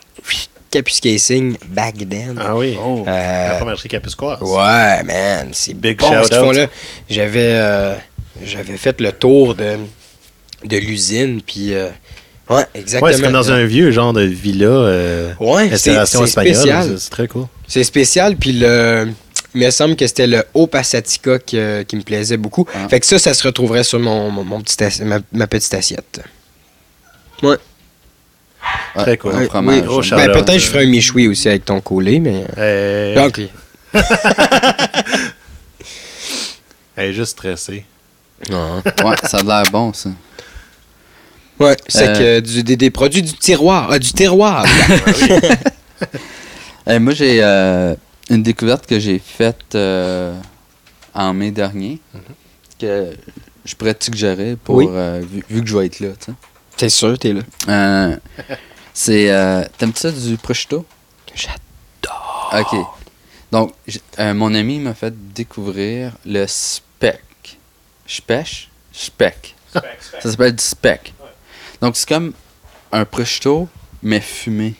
[0.71, 2.37] Capus Casing back then.
[2.41, 2.77] Ah oui.
[2.83, 3.05] Oh.
[3.07, 4.41] Euh, La fromagerie Capuscoise.
[4.43, 6.57] Ouais, man, c'est Big bon ce shout out.
[6.57, 6.67] là.
[7.09, 7.95] J'avais euh,
[8.45, 9.77] j'avais fait le tour de,
[10.65, 11.89] de l'usine, puis euh,
[12.51, 13.09] ouais, exactement.
[13.11, 14.67] Ouais, c'est comme dans un vieux genre de villa.
[14.67, 16.55] Euh, Ouais, c'est restauration c'est espagnole.
[16.57, 16.85] spécial.
[16.89, 17.47] C'est- C'est très cool.
[17.69, 19.09] C'est spécial, puis le,
[19.57, 22.67] il me semble que c'était le Haut Passatica que- qui me plaisait beaucoup.
[22.75, 22.89] Ah.
[22.89, 25.73] Fait que ça, ça se retrouverait sur mon, mon, mon petit assi- ma, ma petite
[25.75, 26.21] assiette.
[27.43, 27.57] Ouais.
[28.97, 29.35] Ouais, Très cool.
[29.35, 29.83] Ouais, fromage.
[29.83, 29.89] oui.
[29.89, 32.45] Oh, Ben, peut-être je ferai un michoui aussi avec ton collet, mais.
[32.59, 33.41] Euh, Donc,
[36.97, 37.85] Elle est juste stressée.
[38.51, 38.83] non.
[39.05, 40.11] Ouais, ça a l'air bon, ça.
[41.59, 42.41] Ouais, c'est Euh.
[42.41, 43.89] que du, des, des produits du tiroir.
[43.91, 44.65] Ah, du terroir.
[46.89, 47.97] Euh, moi, j'ai euh,
[48.31, 50.39] une découverte que j'ai faite euh,
[51.15, 52.01] en mai dernier
[52.79, 53.17] que
[53.65, 54.87] je pourrais te suggérer pour, Oui.
[54.91, 56.09] euh, vu, vu que je vais être là.
[56.19, 56.33] tu sais.
[56.77, 57.41] T'es sûr, t'es là?
[57.69, 58.17] Euh,
[58.93, 59.31] c'est.
[59.31, 60.85] euh, T'aimes-tu ça du prosciutto?
[61.35, 62.53] J'adore.
[62.53, 62.77] Ok.
[63.53, 63.73] Donc,
[64.19, 67.23] euh, mon ami m'a fait découvrir le spec.
[68.07, 68.69] Spech?
[68.93, 69.55] Spec.
[69.71, 70.23] Spec, spec.
[70.23, 71.15] Ça s'appelle du spec.
[71.81, 72.33] Donc, c'est comme
[72.93, 73.69] un prosciutto,
[74.03, 74.75] mais fumé.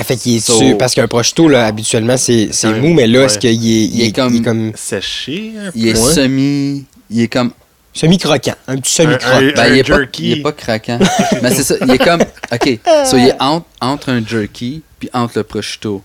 [0.00, 3.20] Fait qu'il est So- sûr, parce qu'un prosciutto, là, habituellement, c'est c'est mou, mais là,
[3.20, 3.24] Ouais.
[3.26, 3.54] est-ce qu'il est,
[3.86, 5.78] il est comme- Séché un peu.
[5.78, 6.12] Il est Ouais.
[6.14, 6.84] semi.
[7.10, 7.50] Il est comme.
[7.92, 8.54] semi-croquant.
[8.68, 9.40] Un petit semi-croquant.
[9.56, 10.98] Ben, il, est pas, il est pas craquant.
[11.42, 11.74] mais c'est ça.
[11.80, 12.20] Il est comme.
[12.52, 12.78] Ok.
[13.06, 16.02] So, il est entre, entre un jerky puis entre le prosciutto.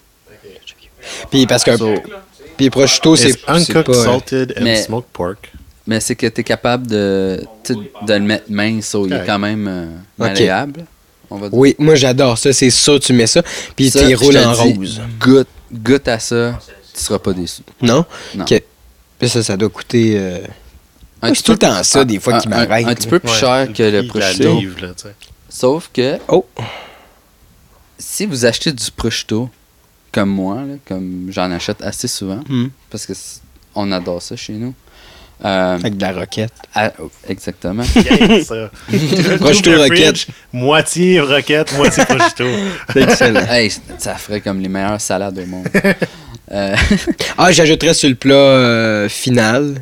[1.30, 1.94] Puis parce qu'un So,
[2.58, 3.94] puis prosciutto, c'est c'est uncooked, pas...
[3.94, 5.52] salted and Mais- smoked pork?
[5.86, 7.44] mais c'est que tu es capable de,
[8.08, 8.88] de le mettre mince.
[8.88, 9.86] So, il est quand même euh,
[10.18, 10.86] malléable.
[11.36, 11.58] On va dire.
[11.58, 13.42] Oui, moi j'adore ça, c'est sûr, tu mets ça.
[13.76, 15.02] Puis Ça, tu roules en dis, rose.
[15.20, 16.60] Goûte, goûte à ça.
[16.96, 17.64] Tu seras pas déçu.
[17.82, 18.06] Non?
[18.36, 18.44] Non.
[18.46, 18.62] Ok.
[19.18, 20.14] Puis ça, ça doit coûter.
[20.18, 20.38] euh,
[21.24, 22.86] Un Moi, petit c'est tout le temps ça, des fois, un- qui un- m'arrête.
[22.88, 24.60] Un petit peu plus Ouais, cher que le prosciutto.
[24.60, 24.90] livre, là.
[25.50, 26.46] Sauf que Oh!
[27.98, 29.50] si vous achetez du prosciutto,
[30.12, 32.68] comme moi, là, comme j'en achète assez souvent, Hmm.
[32.90, 33.14] parce que
[33.76, 34.74] on adore ça chez nous.
[35.46, 36.54] Euh, Avec de la roquette.
[36.74, 37.84] à- oh, exactement.
[37.96, 38.72] Gang, ça.
[39.40, 40.18] Prosciutto Double roquette.
[40.18, 42.46] fridge, Moitié roquette, moitié prosciutto.
[42.94, 43.46] C'est excellent.
[43.50, 45.68] hey, ça ferait comme les meilleures salades au monde.
[46.52, 46.76] Euh,
[47.38, 49.82] Ah, j'ajouterais sur le plat euh, final,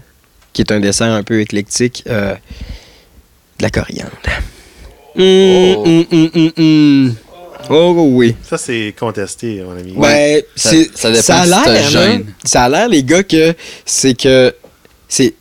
[0.53, 4.11] qui est un dessert un peu éclectique, euh, de la coriandre.
[5.15, 5.83] Hum, Oh.
[5.85, 7.15] hum, hum, hum, hum.
[7.69, 8.35] Oh oui.
[8.49, 9.91] Ça, c'est contesté, mon ami.
[9.93, 11.07] Ouais, Ça- dépend ça
[11.41, 11.49] a si
[11.93, 13.53] l'air, ça a l'air, les gars, que
[13.85, 14.53] c'est que
[15.07, 15.33] c'est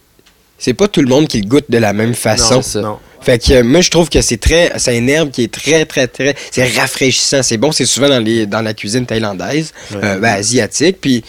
[0.61, 2.55] c'est pas tout le monde qui le goûte de la même façon.
[2.57, 2.81] Non, c'est ça.
[2.83, 2.99] non.
[3.23, 5.85] Fait que euh, moi je trouve que c'est très c'est une herbe qui est très
[5.85, 9.99] très très c'est rafraîchissant, c'est bon, c'est souvent dans les dans la cuisine thaïlandaise, Ouais.
[10.05, 11.23] euh, ben, asiatique puis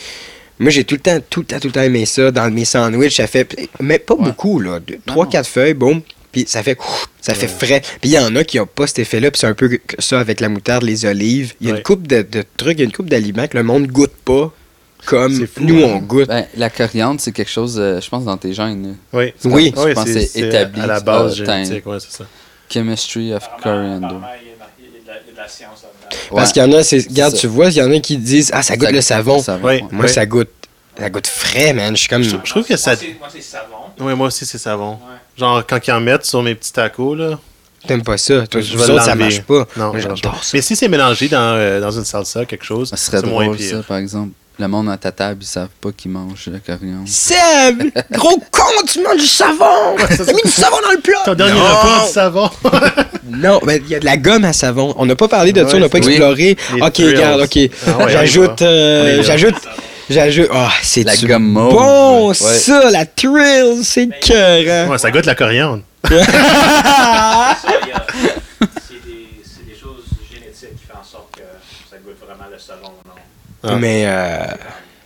[0.59, 2.63] moi j'ai tout le temps tout le temps tout le temps aimé ça dans mes
[2.65, 3.47] sandwichs, ça fait
[3.81, 4.23] mais pas Ouais.
[4.23, 6.01] beaucoup là, trois quatre feuilles, boum,
[6.31, 6.77] puis ça fait
[7.19, 7.81] ça fait frais.
[7.99, 9.69] Puis il y en a qui ont pas cet effet-là, puis c'est un peu
[9.99, 11.53] ça avec la moutarde, les olives.
[11.59, 11.79] Il y a Ouais.
[11.79, 14.13] une coupe de, de trucs, il y a une coupe d'aliments que le monde goûte
[14.23, 14.51] pas
[15.05, 15.93] comme fou, nous hein.
[15.95, 16.27] on goûte.
[16.27, 18.97] ben, la coriandre, c'est quelque chose, euh, je pense, dans tes gènes.
[19.13, 19.73] Oui, Oui.
[19.75, 22.25] Je pense que c'est établi, À la base génétique, ouais, c'est ça.
[22.69, 24.25] Chemistry of Apparemment, coriander.
[26.33, 28.51] Parce qu'il y en a, c'est, regarde, tu vois, il y en a qui disent
[28.53, 29.39] Ah, ça goûte le savon.
[29.41, 29.73] savon, Oui.
[29.75, 29.83] ouais.
[29.91, 30.49] Moi, ça goûte.
[30.97, 31.95] Ça goûte frais, man.
[31.95, 32.21] Je suis comme.
[32.23, 32.91] Je, je trouve que ça.
[32.91, 33.75] Moi, c'est- Moi, c'est savon.
[33.99, 34.91] Oui, moi aussi, c'est savon.
[34.93, 34.97] Ouais.
[35.37, 37.39] Genre, quand ils en mettent sur mes petits tacos, là.
[37.87, 38.45] T'aimes pas ça.
[38.45, 39.67] Toi, je autres, ça marche pas.
[39.75, 40.31] Non, Moi, ça.
[40.53, 43.45] Mais si c'est mélangé dans, euh, dans une salsa, quelque chose, Ça serait c'est moins
[43.45, 43.77] drôle, pire.
[43.77, 44.33] ça, par exemple.
[44.59, 47.07] Le monde à ta table, ils savent pas qu'ils mangent la coriandre.
[47.07, 49.95] Seb, gros con, tu manges du savon.
[49.97, 51.21] T'as mis du savon dans le plat.
[51.25, 51.65] Ton dernier non.
[51.65, 52.49] repas savon.
[53.33, 54.93] Non, mais il y a de la gomme à savon.
[54.97, 56.07] On n'a pas parlé de ça, on n'a pas Oui.
[56.09, 56.57] exploré.
[56.75, 57.15] Les ok, thrills.
[57.15, 57.57] regarde, ok.
[57.87, 59.55] Ah ouais, j'ajoute, euh, j'ajoute,
[60.09, 60.49] j'ajoute.
[60.53, 61.71] Ah, c'est La gomme mauve.
[61.73, 62.33] Bon, Ouais.
[62.35, 64.89] ça, la thrill, c'est cœur.
[64.89, 65.81] ouais, ça goûte la coriandre.
[66.09, 66.17] Ça,
[67.83, 68.05] il y a-
[68.87, 71.41] C'est des, c'est des choses génétiques qui font en sorte que
[71.89, 73.13] ça goûte vraiment le savon ou non.
[73.63, 73.75] Ah.
[73.79, 74.45] Mais euh,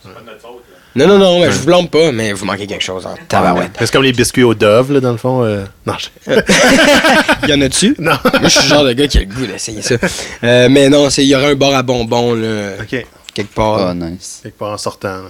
[0.02, 0.62] C'est pas de notre faute.
[0.94, 1.06] Là.
[1.06, 3.72] non, non, non, mais je vous blâme pas, mais vous manquez quelque chose en tabarouette.
[3.78, 5.42] C'est comme les biscuits aux Dove, là, dans le fond.
[5.44, 6.32] euh, Non, je-
[7.48, 7.94] Y en a-tu?
[7.98, 8.12] non.
[8.24, 9.96] Moi, je suis le genre de gars qui a le goût d'essayer ça.
[10.44, 13.06] Euh, mais non, c'est- il y aurait un bar à bonbons, là, ok.
[13.34, 13.90] quelque part.
[13.90, 14.40] Oh, nice.
[14.42, 15.22] Quelque part en sortant.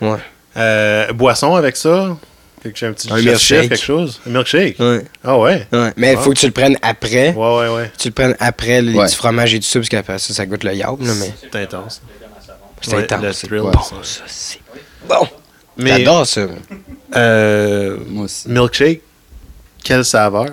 [0.00, 0.08] là.
[0.12, 0.18] Ouais.
[0.56, 2.16] Euh, boisson avec ça?
[2.62, 3.68] Fait que j'ai un petit Un milkshake.
[3.70, 4.20] quelque chose?
[4.26, 4.78] Un milkshake?
[4.78, 5.04] Ouais.
[5.24, 5.66] Ah ouais?
[5.72, 5.92] ouais.
[5.96, 6.20] Mais il Ah.
[6.22, 7.32] faut que tu le prennes après.
[7.34, 7.90] Ouais, ouais, ouais.
[7.98, 9.06] Tu le prennes après les Ouais.
[9.06, 11.58] petits fromages et tout ça, parce qu'après ça, ça goûte le yaourt, là, mais C'est
[11.58, 12.02] intense.
[12.06, 12.58] Le gomme à savon.
[12.80, 13.40] C'est Ouais, intense.
[13.42, 13.96] thrill, bon, ça.
[14.02, 14.60] ça, c'est
[15.08, 15.26] bon.
[15.76, 16.46] Mais J'adore ça.
[17.16, 18.48] euh, Moi aussi.
[18.48, 19.00] milkshake,
[19.82, 20.46] quelle saveur?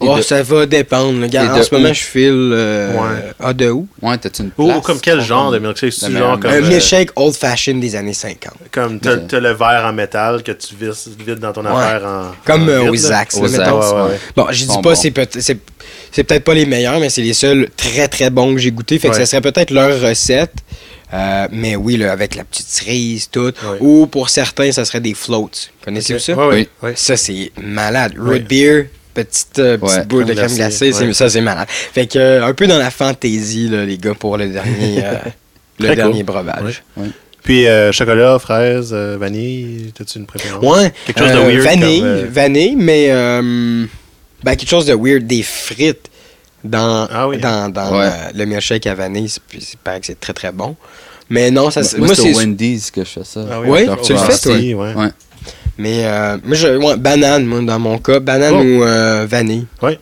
[0.00, 1.20] Oh, de- ça va dépendre.
[1.22, 1.94] Regarde, en de ce moment, où?
[1.94, 2.50] je file.
[2.52, 3.32] Euh, Ouais.
[3.40, 3.86] Ah, de où?
[4.00, 4.80] Ouais, t'as-tu une place?
[4.84, 5.92] comme quel genre de milkshake?
[5.92, 8.54] C'est genre comme, Un euh, milkshake old fashioned des années 50.
[8.70, 10.92] comme t'as, t'as le verre en métal que tu vides,
[11.26, 11.70] vides dans ton Ouais.
[11.72, 12.30] affaire en.
[12.44, 13.24] Comme en euh, vide, là?
[14.06, 14.18] Ouais.
[14.36, 14.94] Bon, je dis pas, bons.
[14.94, 15.58] c'est peut- c'est
[16.12, 18.98] c'est peut-être pas les meilleurs, mais c'est les seuls très très bons que j'ai goûtés.
[18.98, 20.52] Fait que ça serait peut-être leur recette.
[21.14, 23.52] Euh, mais oui, là, avec la petite cerise, tout.
[23.80, 25.48] Ou pour certains, ça serait des floats.
[25.84, 26.34] Connaissez-vous ça?
[26.48, 26.68] Oui.
[26.82, 26.92] ouais.
[26.96, 28.12] Ça, c'est malade.
[28.18, 28.90] Root beer,
[29.24, 31.12] petite, euh, petite Ouais, boule de crème glacée, glacée, c'est- ouais.
[31.14, 31.66] ça, c'est malade.
[31.68, 35.04] Fait que, euh, un peu dans la fantaisie, là, les gars, pour le dernier.
[35.04, 35.14] euh,
[35.80, 36.34] le dernier cool.
[36.34, 36.82] breuvage.
[37.44, 40.62] Puis euh, chocolat, fraise, euh, vanille, t'as-tu une préférence?
[40.64, 40.92] Ouais.
[41.06, 43.86] Quelque chose de weird Vanille, comme, euh, vanille, mais euh,
[44.42, 46.10] ben, quelque chose de weird, des frites
[46.64, 47.38] dans, Ah oui.
[47.38, 48.06] dans, dans Ouais.
[48.06, 49.28] euh, le milkshake à vanille.
[49.28, 50.76] c'est- Puis c'est paraît que c'est très très bon.
[51.30, 52.38] Mais non, ça, c'est- Moi, moi, c'est au.
[52.38, 53.44] Wendy's que je fais ça.
[53.50, 54.54] Ah Oui, tu le fais, toi?
[54.56, 55.08] ouais.
[55.78, 55.84] Ouais.
[55.84, 58.20] Mais euh, moi, je, ouais, banane, moi, dans mon cas.
[58.20, 58.62] Banane Oh.
[58.62, 59.66] ou euh, vanille.
[59.82, 59.98] Ouais.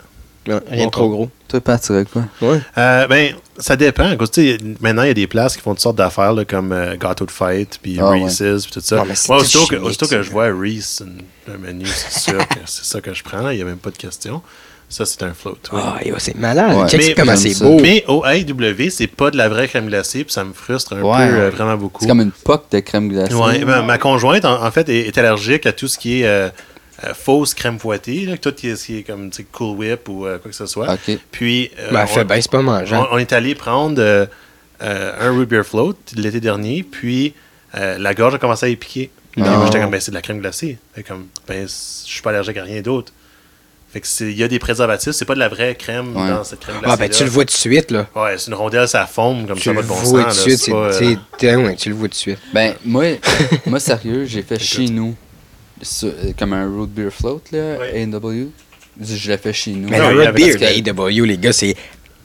[0.48, 1.30] Ouais, rien Bon de trop gros.
[1.48, 2.22] Toi, Pat, tu quoi?
[2.40, 2.60] Ouais.
[2.78, 4.10] Euh, ben, ça dépend.
[4.80, 7.26] Maintenant, il y a des places qui font toutes sortes d'affaires, là, comme euh, Gâteau
[7.26, 8.24] de fête, puis Ah, ouais.
[8.24, 9.02] Reese's, puis tout ça.
[9.02, 11.02] Ouais, Moi, aussitôt, que, aussitôt que je vois Reese,
[11.48, 13.40] un, menu, c'est sûr que c'est ça que je prends.
[13.42, 13.52] là.
[13.52, 14.42] Il n'y a même pas de question.
[14.88, 15.58] Ça, c'est un float.
[15.72, 15.80] oui.
[15.84, 16.76] Ah, yo, c'est malade.
[16.76, 16.88] Ouais.
[16.88, 17.78] Check Mais- comment c'est beau?
[17.80, 21.02] Mais au AEW, c'est pas de la vraie crème glacée, puis ça me frustre un
[21.02, 21.28] Ouais.
[21.28, 22.02] peu, euh, vraiment beaucoup.
[22.02, 23.34] C'est comme une poque de crème glacée.
[23.34, 26.26] Ouais, ben, ma conjointe, en, en fait, est, est allergique à tout ce qui est
[26.26, 26.48] euh,
[27.04, 30.50] euh, fausse crème fouettée, là, tout ce qui est, comme Cool Whip ou euh, quoi
[30.52, 30.92] que ce soit.
[30.94, 31.18] Ok.
[31.32, 33.08] Puis, euh, Ben, on, pas mangeant.
[33.10, 34.24] on- on est allé prendre euh,
[34.82, 37.34] euh, un root beer float l'été dernier, puis
[37.76, 39.10] euh, la gorge a commencé à y piquer.
[39.32, 39.50] Puis Non.
[39.50, 40.78] moi, j'étais comme, ben, c'est de la crème glacée.
[40.94, 43.12] Fait comme, ben, je suis pas allergique à rien d'autre.
[43.92, 46.28] Fait que c'est- il y a des préservatifs, c'est pas de la vraie crème Ouais.
[46.28, 46.92] dans cette crème glacée.
[46.92, 48.06] Ah, ben, tu le vois tout de suite, là.
[48.14, 50.38] Ouais, c'est une rondelle, ça fonde comme Tu ça, pas de bon vois sens.
[50.42, 50.58] tout de là, suite.
[50.58, 52.38] c'est pas, euh, tu le vois tout de suite.
[52.52, 53.04] Ben, moi,
[53.66, 55.14] moi sérieux, j'ai fait chez nous.
[55.82, 58.02] sur- euh, comme un root beer float, là, Ouais.
[58.02, 58.48] A&W.
[58.98, 59.88] Je l'ai fait chez nous.
[59.90, 61.76] Mais Non, il le root beer, parce que- les AW, les gars, c'est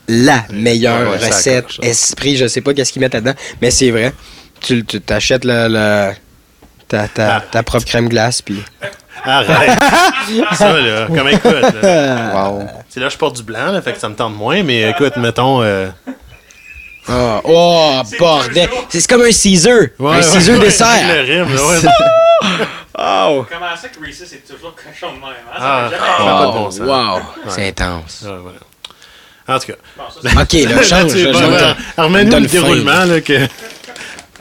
[0.07, 4.13] la meilleure Ouais, recette, esprit, je sais pas qu'est-ce qu'ils mettent là-dedans, mais c'est vrai.
[4.61, 6.13] Tu tu t'achètes le, le-
[6.87, 7.41] ta, ta, Ah.
[7.41, 8.55] ta propre crème glace, puis...
[9.23, 9.77] Arrête!
[10.53, 11.51] ça, là, comme écoute.
[11.81, 12.31] là.
[12.49, 12.67] Wow.
[12.89, 15.15] C'est là, je porte du blanc, là, fait que ça me tente moins, mais écoute,
[15.17, 15.61] mettons.
[15.61, 15.89] euh,
[17.07, 18.69] Ah, oh, bordel!
[18.89, 19.73] C'est comme un Caesar!
[19.73, 20.87] ouais, un ouais, Caesar ouais, dessert!
[21.07, 22.65] Le rime, là, ouais.
[23.03, 23.45] Oh!
[23.49, 25.29] Comment ça que Reese's est toujours cochon de même?
[25.51, 25.57] Hein?
[25.57, 26.79] Ah, Ça ça jamais- de bon sens.
[26.81, 27.21] Wow!
[27.47, 28.21] C'est intense.
[28.25, 28.57] Ouais, voilà.
[29.47, 29.77] En tout cas.
[29.97, 31.13] Bon, ça, c'est- Ok, là, change.
[31.15, 33.47] Ouais, Remets-nous le déroulement là, que,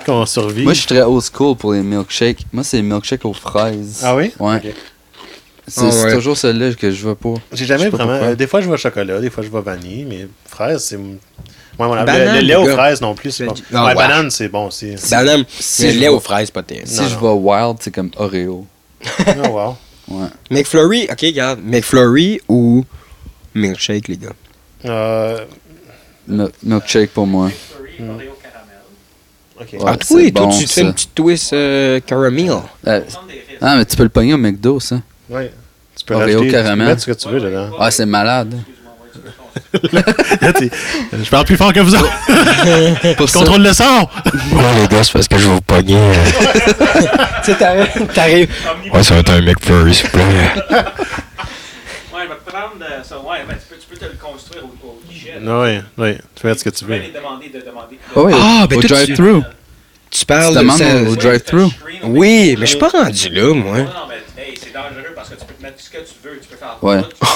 [0.05, 0.62] qu'on survit.
[0.64, 2.46] Moi, je suis très old school pour les milkshakes.
[2.53, 4.01] Moi, c'est les milkshakes aux fraises.
[4.05, 4.32] Ah oui?
[4.38, 4.74] Ouais.
[5.68, 6.14] C'est Ah ouais.
[6.14, 7.34] toujours celle-là que je veux pas.
[7.53, 8.11] J'ai jamais vraiment.
[8.12, 10.96] euh, des fois, je vois chocolat, des fois, je vois vanille, mais fraise, c'est.
[10.96, 12.01] Ouais, voilà.
[12.03, 12.72] Le- Banane, le, lait aux gars.
[12.76, 13.55] fraises non plus, c'est bon.
[13.72, 13.94] Ah, ouais, ouais.
[13.94, 14.96] banane, c'est bon aussi.
[15.11, 16.88] Banane, Si le je lait vois- aux fraises, pas terrible.
[16.88, 17.20] Si Non, je non.
[17.20, 18.66] vois wild, c'est comme Oreo.
[19.44, 19.76] oh, wow.
[20.11, 20.26] Ouais.
[20.51, 21.61] McFlurry, ok, regarde.
[21.62, 22.84] McFlurry ou
[23.55, 24.30] milkshake, les gars?
[24.86, 25.44] Euh,
[26.26, 27.46] Mil- milkshake pour moi.
[27.46, 28.32] McFlurry, Oreo
[29.65, 29.79] caramel.
[29.79, 29.85] ok.
[29.87, 32.51] Ouais, ah, oui, toi, bon, tu te fais une petite twist euh, caramel.
[32.87, 33.01] Euh,
[33.61, 34.97] ah, mais tu peux le pogner au McDo, ça.
[35.29, 35.53] Ouais.
[35.97, 36.87] Tu peux Oreo rajouter, tu peux caramel.
[36.89, 37.71] mettre ce que tu veux dedans.
[37.79, 38.55] Ah, c'est malade.
[38.55, 38.61] Ouais,
[40.41, 40.71] Là, t'es-
[41.13, 42.11] je parle plus fort que vous autres.
[43.17, 43.85] Pour Je contrôle le son.
[44.53, 45.99] Ouais, les gars, c'est parce que je vais vous pogner.
[47.45, 48.49] tu sais, t'arrives.
[48.73, 49.03] Omnibus.
[49.07, 50.25] ça va être un McFlurry, s'il vous plaît.
[50.25, 53.19] Ouais, il va te prendre euh, ça.
[53.19, 55.20] Ouais, ben, tu, peux, tu peux te le construire au, au guichet.
[55.43, 56.14] Oui, oui.
[56.35, 57.01] Tu peux mettre ce que tu veux.
[58.16, 59.43] Ah oui, Ah, ben au drive-thru.
[60.11, 61.03] Tu parles de ça.
[61.09, 61.66] au drive-thru.
[62.05, 63.78] Oui, mais je suis pas rendu là, moi.
[63.78, 66.14] Non, non, mais hey, c'est dangereux parce que tu peux te mettre ce que tu
[66.24, 66.41] veux.
[66.41, 67.03] Tu peux faire Ouais.
[67.03, 67.26] tout,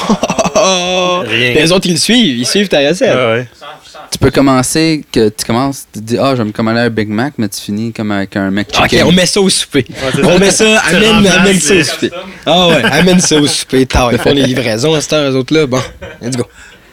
[0.56, 1.22] Oh!
[1.26, 1.52] Rien.
[1.54, 2.38] Les autres, ils le suivent.
[2.38, 3.14] Ils suivent ta recette.
[3.14, 3.46] Ouais.
[3.58, 3.66] sans
[4.10, 6.90] Tu peux commencer, que tu commences, tu te dis, ah, je vais me commander un
[6.90, 9.04] Big Mac, mais tu finis comme avec un Ok, McChicken.
[9.06, 9.84] on met ça au souper.
[10.14, 12.10] c'est On met ça, amène, amène ça au souper.
[12.46, 13.86] Ah ouais, amène ça au souper.
[13.86, 15.66] Tard, ils font les livraisons à cette heure, eux autres là.
[15.66, 15.80] Bon,
[16.22, 16.44] let's go.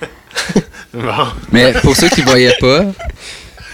[0.94, 1.02] Bon.
[1.52, 2.86] Mais pour ceux qui voyaient pas,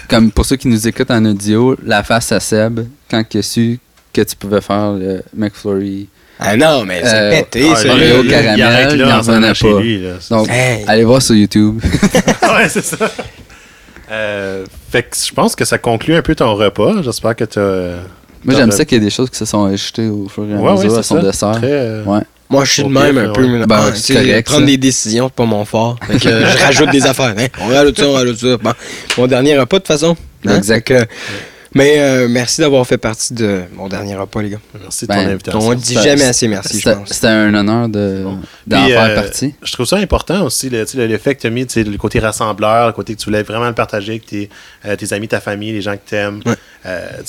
[0.10, 3.42] comme pour ceux qui nous écoutent en audio, la face à Seb, quand il a
[3.42, 3.80] su
[4.14, 6.08] que tu pouvais faire le McFlurry.
[6.40, 7.90] Ah non, mais c'est Euh, pété, Ah, ça.
[7.90, 9.80] Oreo caramel, il arrête il là en en s'en revenait allant chez pas.
[9.80, 10.02] lui.
[10.04, 10.10] Là.
[10.30, 10.84] Donc, Hey.
[10.88, 11.80] allez voir sur YouTube.
[12.44, 13.10] ouais, c'est ça.
[14.12, 17.02] Euh, fait que je pense que ça conclut un peu ton repas.
[17.02, 17.96] J'espère que tu as.
[18.46, 20.54] Moi, j'aime ça qu'il y ait des choses qui se sont ajoutées au fur et
[20.54, 21.22] à Ouais, ouais, mesure c'est à son ça.
[21.24, 21.52] dessert.
[21.58, 22.22] Très, euh, Ouais.
[22.50, 23.46] Moi, je suis de même un peu.
[23.48, 24.66] mais Ben, c'est correct, prendre ça.
[24.66, 25.98] des décisions, c'est pas mon fort.
[26.08, 27.36] Fait que euh, je rajoute des affaires.
[27.38, 27.48] Hein.
[27.62, 28.58] On rajoute ça, on rajoute ça.
[28.58, 28.74] Bon,
[29.18, 30.16] mon dernier repas, de toute façon.
[30.48, 30.56] Hein?
[30.56, 30.88] Exact.
[30.88, 31.12] Fait que,
[31.78, 34.60] mais euh, merci d'avoir fait partie de mon dernier repas, les gars.
[34.82, 35.60] Merci de Ben, ton invitation.
[35.62, 37.10] On dit Ça- jamais assez merci, je C'était pense.
[37.10, 38.24] c'était un honneur de-
[38.66, 39.54] d'en Puis, faire euh, partie.
[39.64, 42.94] Je trouve ça important aussi, le, l'effet que tu as mis, le côté rassembleur, le
[42.94, 44.50] côté que tu voulais vraiment le partager avec tes,
[44.86, 46.42] euh, tes amis, ta famille, les gens que tu aimes.
[46.46, 46.56] Ouais.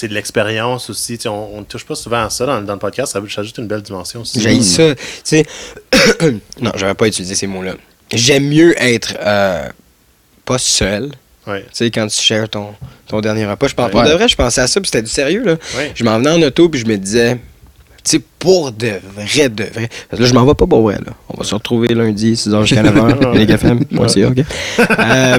[0.08, 1.18] de l'expérience aussi.
[1.26, 3.12] On ne touche pas souvent à ça dans, dans le podcast.
[3.12, 4.40] Ça ça ajoute une belle dimension aussi.
[4.40, 4.94] J'ai ça.
[4.94, 5.46] Tu sais,
[6.60, 7.74] non, j'aurais pas utilisé ces mots-là.
[8.12, 9.68] J'aime mieux être euh,
[10.44, 11.10] pas seul.
[11.48, 11.62] Ouais.
[11.62, 12.68] Tu sais, quand tu shares ton,
[13.06, 13.68] ton dernier repas.
[13.68, 14.08] Je pense, pour Ouais.
[14.08, 15.52] de vrai, je pensais à ça, puis c'était du sérieux, là.
[15.76, 15.92] Ouais.
[15.94, 17.34] Je m'en venais en auto, puis je me disais,
[18.04, 19.88] tu sais, pour de vrai, de vrai.
[20.08, 21.12] Parce que là, je m'en vais pas pour vrai, là.
[21.28, 23.56] On va se retrouver lundi, 6h jusqu'à 9h, les gars
[23.90, 24.38] moi c'est OK.
[24.78, 25.38] Euh,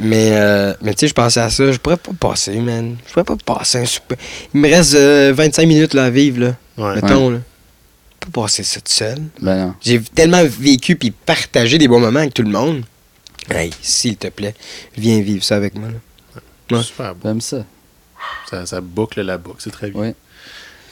[0.00, 2.96] mais, euh, mais tu sais, je pensais à ça, je pourrais pas passer, man.
[3.06, 4.16] Je pourrais pas passer un super.
[4.54, 6.54] Il me reste euh, 25 minutes, là, à vivre, là.
[6.78, 6.94] Ouais.
[7.00, 7.38] Mettons, là.
[7.38, 9.18] Je peux pas passer ça tout seul.
[9.40, 9.74] Ben non.
[9.80, 12.82] J'ai tellement vécu puis partagé des bons moments avec tout le monde.
[13.50, 14.54] Hey, s'il te plaît,
[14.96, 15.88] viens vivre ça avec moi.
[15.88, 16.76] là.
[16.76, 16.82] Ouais.
[16.82, 17.28] Super beau.
[17.28, 17.64] J'aime ça.
[18.48, 20.00] Ça, ça boucle la boucle, c'est très bien.
[20.00, 20.14] Oui.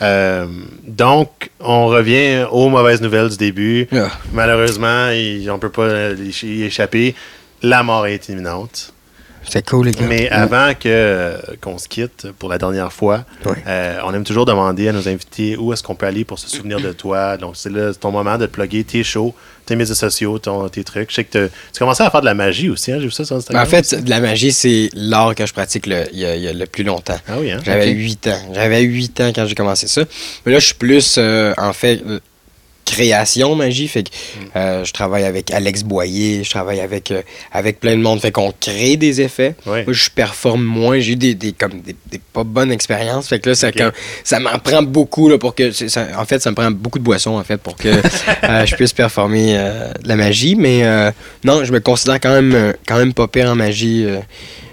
[0.03, 0.47] Euh,
[0.87, 3.87] donc, on revient aux mauvaises nouvelles du début.
[3.93, 4.11] Ah.
[4.33, 7.15] Malheureusement, il- on peut pas euh, y échapper.
[7.63, 8.93] La mort est imminente.
[9.49, 10.07] C'est cool, les gars.
[10.07, 13.25] Mais avant que euh, qu'on se quitte pour la dernière fois,
[13.67, 16.49] euh, on aime toujours demander à nos invités où est-ce qu'on peut aller pour se
[16.49, 17.37] souvenir de toi.
[17.37, 19.35] Donc, c'est là ton moment de plugger tes shows,
[19.67, 21.11] tes médias sociaux, ton- tes trucs.
[21.11, 22.99] Je sais que tu commençais à faire de la magie aussi, hein?
[23.01, 23.67] J'ai vu ça sur Instagram.
[23.67, 26.43] en fait, de la magie, c'est l'art que je pratique le, il, y a, il
[26.43, 27.19] y a le plus longtemps.
[27.27, 27.61] Ah oui, hein?
[27.65, 27.97] J'avais Ok.
[27.97, 28.53] 8 ans.
[28.55, 30.03] J'avais 8 ans quand j'ai commencé ça.
[30.45, 32.21] Mais là, je suis plus, euh, en fait, euh,
[32.91, 33.87] création magie.
[33.89, 34.11] Fait que
[34.57, 37.23] euh, je travaille avec Alex Boyer, je travaille avec, euh,
[37.53, 38.21] avec plein de monde.
[38.21, 39.55] Fait qu'on crée des effets.
[39.67, 39.85] Ouais.
[39.85, 40.99] Moi, je performe moins.
[40.99, 43.29] J'ai eu des, des, comme des, des pas bonnes expériences.
[43.29, 43.93] Fait que là, ça, quand-
[44.25, 45.71] ça m'en prend beaucoup là, pour que.
[45.73, 47.89] ça- en fait, ça me prend beaucoup de boissons en fait pour que
[48.45, 49.55] euh, je puisse performer
[50.03, 50.57] de la magie.
[50.57, 50.83] Mais
[51.45, 54.05] non, je me considère quand même, quand même pas pire en magie.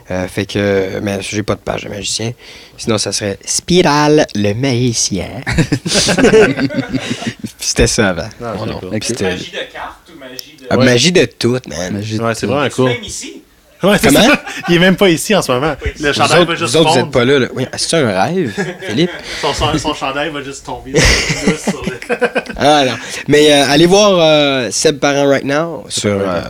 [0.10, 1.00] euh, fait que.
[1.04, 2.32] Mais j'ai pas de page de magicien.
[2.78, 5.28] Sinon, ça serait Spiral le magicien.
[7.68, 8.30] C'était ça avant.
[8.44, 8.96] Ah, cool.
[8.96, 9.04] Ok.
[9.04, 10.68] C'était- Magie de cartes ou magie de.
[10.70, 10.86] Ah, Ouais.
[10.86, 11.94] Magie de tout, man.
[11.94, 12.54] Magie de Ouais, c'est tout.
[12.54, 12.90] vraiment cool.
[12.92, 13.42] même ici?
[13.84, 14.22] Ouais, Comment?
[14.24, 14.42] ça.
[14.70, 15.76] Il est même pas ici en ce moment.
[16.00, 17.40] Le chandail autres, va juste vous autres, vous êtes pas là.
[17.40, 17.48] là.
[17.54, 18.52] Oui, c'est un rêve,
[18.88, 19.12] Philippe.
[19.42, 22.00] Son, son, son chandail va juste tomber douce sur le...
[22.58, 22.96] Ah non.
[23.28, 26.42] Mais euh, allez voir euh, Seb Parent Right Now sur euh,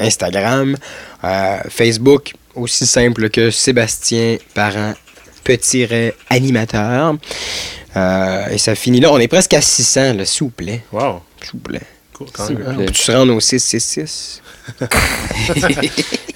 [0.00, 0.76] Instagram,
[1.22, 4.94] euh, Facebook, aussi simple que Sébastien Parent,
[5.44, 7.14] petit ray animateur.
[7.96, 9.10] Euh, et ça finit là.
[9.12, 10.82] On est presque à 600, là, s'il vous plaît.
[10.92, 11.80] Wow, S'il vous plaît.
[12.14, 12.86] cool quand même.
[12.86, 14.40] peut se rendre au 666?
[14.78, 15.64] Puis,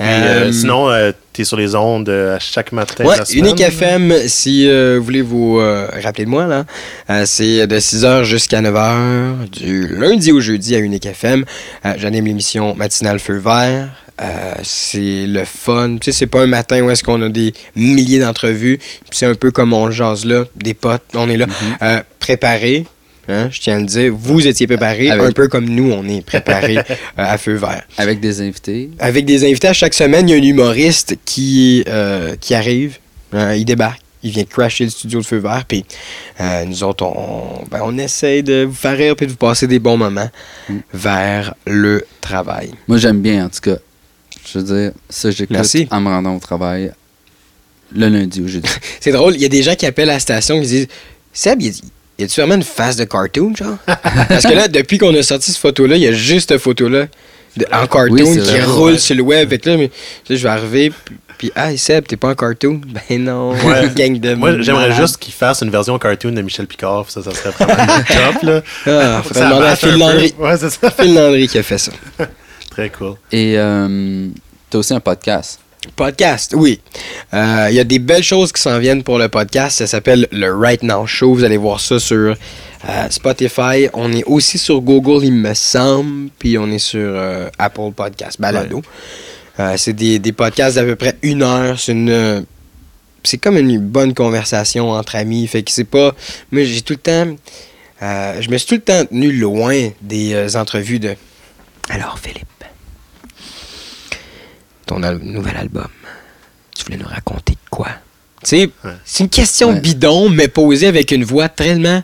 [0.01, 3.17] euh, Euh, sinon, euh, t'es sur les ondes euh, à chaque matin Ouais.
[3.33, 6.65] Unique FM, si euh, vous voulez vous euh, rappeler de moi, là,
[7.09, 11.45] euh, c'est de 6h jusqu'à 9h, du lundi au jeudi à Unique FM.
[11.85, 13.89] Euh, J'anime l'émission matinale Feu Vert.
[14.21, 15.97] Euh, c'est le fun.
[16.01, 18.79] Tu sais, c'est pas un matin où est-ce qu'on a des milliers d'entrevues.
[19.11, 21.47] C'est un peu comme on jase là, des potes, on est là.
[21.83, 22.87] Euh, préparés,
[23.29, 24.13] hein, je tiens à le dire.
[24.17, 26.85] Vous étiez préparés, Avec- un peu comme nous, on est préparés euh,
[27.17, 27.83] à Feu Vert.
[27.99, 28.91] Avec des invités.
[28.99, 32.97] Avec des invités à chaque semaine, il y a un humoriste qui, euh, qui arrive,
[33.35, 35.85] euh, il débarque, il vient crasher le studio de Feu Vert, puis
[36.41, 39.67] euh, nous autres, on, ben, on essaye de vous faire rire puis de vous passer
[39.67, 40.31] des bons moments
[40.69, 40.75] Mm.
[40.95, 42.71] vers le travail.
[42.89, 43.77] Moi, j'aime bien, en tout cas.
[44.57, 45.57] Je veux dire, ça, j'écoute
[45.91, 46.91] en me rendant au travail
[47.95, 48.69] le lundi ou jeudi.
[49.01, 50.89] C'est drôle, il y a des gens qui appellent à la station qui disent
[51.33, 51.69] Seb, y
[52.21, 53.77] a-tu vraiment une face de cartoon, genre?
[54.29, 57.07] Parce que là, depuis qu'on a sorti cette photo-là, il y a juste cette photo-là
[57.71, 58.65] en cartoon Oui, qui vrai.
[58.65, 58.99] roule Ouais.
[58.99, 59.49] sur le web.
[59.51, 59.91] Fait que là, mais,
[60.29, 62.81] là, je vais arriver, puis, puis ah, Seb, t'es pas en cartoon?
[63.11, 63.91] Ben non, Ouais.
[63.95, 67.05] gang de Moi, j'aimerais juste qu'il fasse une version cartoon de Michel Picard.
[67.11, 68.03] Ça, ça serait vraiment
[68.33, 68.63] top, là.
[68.87, 69.97] Ah, ça demander à Phil.
[69.99, 70.35] Landry.
[70.39, 70.91] Ouais, c'est ça.
[70.91, 71.93] Phil Landry qui a fait ça.
[72.71, 73.15] Très cool.
[73.33, 74.29] Et euh,
[74.77, 75.61] aussi un podcast.
[75.95, 76.81] Podcast, oui.
[77.33, 79.79] Euh, Il y a des belles choses qui s'en viennent pour le podcast.
[79.79, 81.35] Ça s'appelle le Right Now Show.
[81.35, 82.35] Vous allez voir ça sur
[82.89, 83.89] euh, Spotify.
[83.93, 86.31] On est aussi sur Google, il me semble.
[86.39, 88.83] Puis on est sur euh, Apple Podcast, Balado.
[89.77, 91.79] C'est des, des podcasts d'à peu près une heure.
[91.79, 92.45] C'est une.
[93.23, 95.47] c'est comme une bonne conversation entre amis.
[95.47, 96.15] Fait que c'est pas.
[96.53, 97.37] Moi, j'ai tout le temps.
[98.03, 101.15] je me suis tout le temps tenu loin des entrevues de.
[101.89, 102.47] Alors, Philippe,
[104.87, 105.89] ton al- nouvel album,
[106.75, 107.89] tu voulais nous raconter de quoi?
[108.43, 108.93] Tu sais, Ouais.
[109.05, 109.81] c'est une question Ouais.
[109.81, 112.03] bidon, mais posée avec une voix tellement.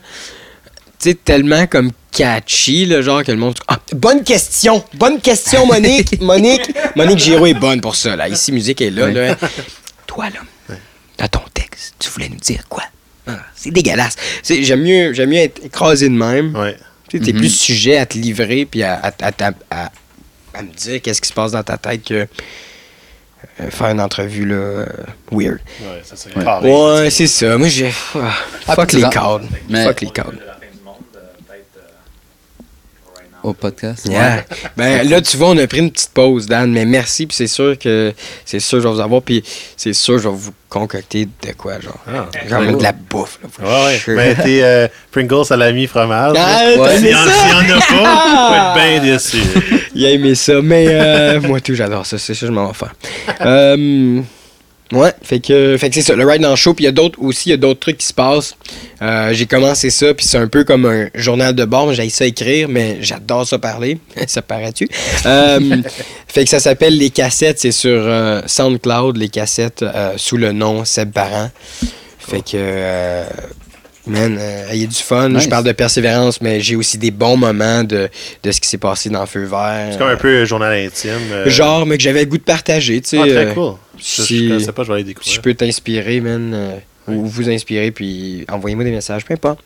[0.99, 3.55] Tu sais, tellement comme catchy, le genre que le monde.
[3.69, 4.85] Ah, bonne question!
[4.95, 6.21] Bonne question, Monique!
[6.21, 6.73] Monique!
[6.97, 8.29] Monique Giraud est bonne pour ça, là.
[8.29, 9.35] Ici, musique est là.
[10.07, 10.77] Toi, là,
[11.19, 12.83] dans ton texte, tu voulais nous dire quoi?
[13.27, 14.17] Ah, c'est dégueulasse.
[14.43, 16.55] C'est- J'aime mieux, j'aime mieux être écrasé de même.
[16.57, 16.77] Ouais.
[17.09, 17.39] Tu sais, t'es Mhm.
[17.39, 19.93] plus sujet à te livrer puis à, à, à, à- à-
[20.55, 22.27] à me dire qu'est-ce qui se passe dans ta tête que euh,
[23.71, 24.87] faire une entrevue là, euh,
[25.31, 25.59] weird.
[25.81, 26.95] Ouais, ça serait Ouais.
[27.01, 27.57] Ouais, c'est ça.
[27.59, 27.93] Moi, j'ai.
[28.15, 29.47] ah, fuck tu les cadres.
[29.69, 30.33] Mais- Fuck les cadres.
[30.33, 31.77] lieu de la fin du monde, euh, peut-être.
[31.79, 32.63] euh,
[33.17, 33.32] right now.
[33.43, 34.07] Au podcast.
[34.09, 34.45] Yeah.
[34.77, 37.27] ben là, tu vois, on a pris une petite pause, Dan, mais merci.
[37.27, 38.13] Puis c'est sûr que
[38.45, 39.21] c'est sûr que je vais vous avoir.
[39.23, 39.43] Puis
[39.77, 41.99] c'est sûr que je vais vous concocter de quoi, genre.
[42.07, 42.27] Ah.
[42.49, 42.73] Genre Ouais.
[42.75, 43.39] de la bouffe.
[43.61, 44.15] Là, Ouais, ouais.
[44.15, 46.35] Mais t'es euh, Pringles salami fromage.
[46.39, 46.99] Ah, Ouais.
[46.99, 49.39] S'il y en a pas, faut être bien déçu.
[49.95, 52.75] Il a aimé ça, mais euh, moi tout, j'adore ça, c'est ça, je m'en vais
[52.75, 52.95] faire.
[53.43, 54.21] Euh,
[54.93, 56.89] ouais, fait que, fait que c'est ça, le ride dans le show, puis il y
[56.89, 58.57] a d'autres aussi, il y a d'autres trucs qui se passent.
[59.01, 62.27] Euh, j'ai commencé ça, puis c'est un peu comme un journal de bord, j'ai ça
[62.27, 64.89] écrire, mais j'adore ça parler, ça paraît-tu?
[65.27, 65.83] Euh,
[66.29, 69.85] fait que ça s'appelle Les Cassettes, c'est sur euh, SoundCloud, Les Cassettes,
[70.17, 71.51] sous le nom Seb Parent.
[72.19, 73.25] Fait que...
[74.05, 75.29] Man, euh, il y a du fun.
[75.29, 75.45] Nice.
[75.45, 78.09] Je parle de persévérance, mais j'ai aussi des bons moments de,
[78.43, 79.91] de ce qui s'est passé dans Feu Vert.
[79.93, 81.11] C'est comme un peu un journal intime.
[81.31, 83.19] euh, Genre, mais que j'avais le goût de partager, tu sais.
[83.19, 83.75] Ah, très euh, cool.
[83.99, 85.33] Je, si- je connaissais pas, je vais aller Si découvrir.
[85.35, 86.77] je peux t'inspirer, man, euh,
[87.07, 87.15] Oui.
[87.17, 89.61] ou vous inspirer, puis envoyez-moi des messages, peu importe.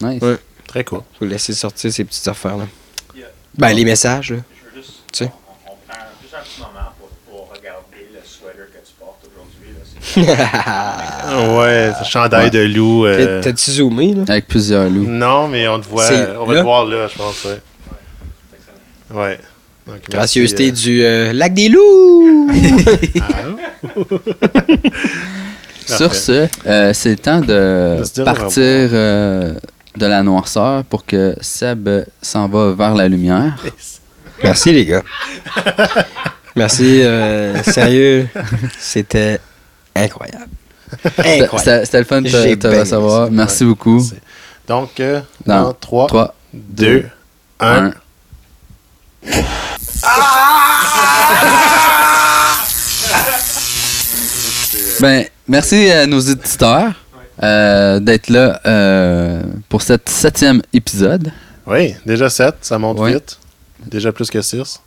[0.00, 0.22] Nice.
[0.22, 0.36] Ouais.
[0.68, 1.00] Très cool.
[1.18, 2.68] Faut laisser sortir ces petites affaires-là.
[3.16, 3.26] Yeah.
[3.58, 4.36] Ben, les messages, là.
[4.36, 4.92] Je veux juste.
[5.12, 5.30] Tu sais.
[5.66, 9.24] On, on prend juste un petit moment pour, pour regarder le sweater que tu portes
[9.26, 9.74] aujourd'hui.
[9.76, 9.82] là.
[9.84, 9.99] C'est Ah
[11.58, 12.50] ouais, ce chandail Ouais.
[12.50, 13.04] de loup.
[13.06, 14.22] euh, T'as- T'as-tu zoomé, là?
[14.28, 15.06] Avec plusieurs loups.
[15.06, 16.04] Non, mais on te voit.
[16.40, 16.60] On va là?
[16.60, 17.46] te voir là, je pense.
[19.12, 19.38] Ouais.
[19.86, 22.50] Donc, Gracieuseté euh, du euh, lac des loups!
[25.86, 29.54] Sur ce, euh, c'est le temps de partir euh,
[29.96, 31.88] de la noirceur pour que Seb
[32.22, 33.56] s'en va vers la lumière.
[34.44, 35.02] Merci, les gars.
[36.54, 38.28] Merci, euh, sérieux,
[38.78, 39.40] c'était
[39.94, 40.48] incroyable.
[41.02, 41.58] C'était- Incroyable.
[41.58, 43.30] C'était c'était le fun de te, recevoir.
[43.30, 44.02] Merci beaucoup.
[44.66, 47.06] Donc, euh, Dans dans 3, 3, 2,
[47.60, 47.86] 1.
[47.86, 47.92] 1.
[55.00, 56.92] Ben, merci à nos éditeurs
[57.42, 61.32] euh, d'être là euh, pour cet septième épisode.
[61.66, 63.14] Oui, déjà 7, ça monte Ouais.
[63.14, 63.38] vite.
[63.86, 64.80] Déjà plus que 6.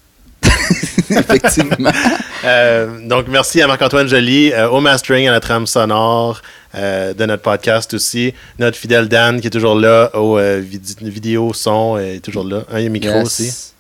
[1.10, 1.92] Effectivement.
[2.44, 6.42] Euh, donc, merci à Marc-Antoine Joly, euh, au mastering, à la trame sonore
[6.76, 8.34] euh, de notre podcast aussi.
[8.60, 12.64] Notre fidèle Dan qui est toujours là, au vid- vidéo, son, est toujours là.
[12.72, 13.24] Un, il y a micro Yes.
[13.26, 13.74] aussi.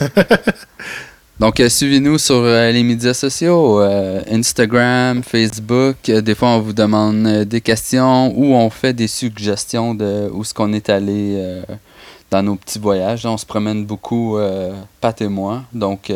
[1.38, 3.78] Donc, euh, suivez-nous sur les médias sociaux,
[4.28, 5.96] Instagram, Facebook.
[6.08, 10.52] Des fois, on vous demande des questions ou on fait des suggestions de où est-ce
[10.52, 11.62] qu'on est allé
[12.32, 13.24] dans nos petits voyages.
[13.24, 14.36] On se promène beaucoup,
[15.00, 15.62] Pat et moi.
[15.72, 16.10] Donc,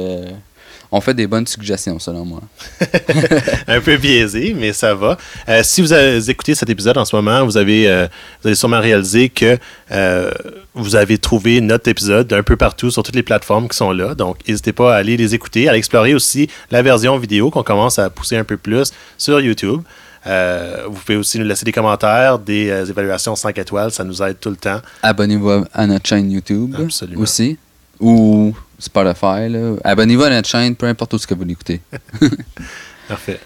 [0.93, 2.43] on fait des bonnes suggestions, selon moi.
[3.66, 5.16] un peu biaisé, mais ça va.
[5.49, 8.07] Euh, si vous avez écouté cet épisode en ce moment, vous avez, euh,
[8.43, 9.59] vous avez sûrement réalisé que
[9.90, 10.30] euh,
[10.74, 14.14] vous avez trouvé notre épisode un peu partout sur toutes les plateformes qui sont là.
[14.14, 17.99] Donc, n'hésitez pas à aller les écouter, à explorer aussi la version vidéo qu'on commence
[17.99, 19.82] à pousser un peu plus sur YouTube.
[20.26, 24.22] Euh, vous pouvez aussi nous laisser des commentaires, des euh, évaluations 5 étoiles, ça nous
[24.22, 24.80] aide tout le temps.
[25.03, 27.22] Abonnez-vous à notre chaîne YouTube Absolument.
[27.22, 27.59] aussi.
[28.03, 29.49] Ou Spotify.
[29.49, 29.77] là.
[29.85, 31.81] Abonnez-vous à notre chaîne, peu importe où ce que vous l'écoutez.
[33.09, 33.41] Parfait.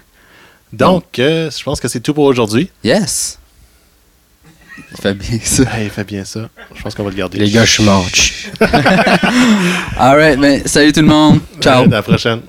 [0.72, 2.70] Donc, euh, je pense que c'est tout pour aujourd'hui.
[2.82, 3.38] Yes!
[4.92, 5.62] Il fait bien ça.
[5.76, 6.48] Hey, fait bien ça.
[6.74, 7.38] Je pense qu'on va le garder.
[7.38, 8.06] Les gars, je suis mort.
[9.98, 11.40] Alright, mais salut tout le monde.
[11.60, 11.84] Ciao!
[11.84, 12.40] À la prochaine.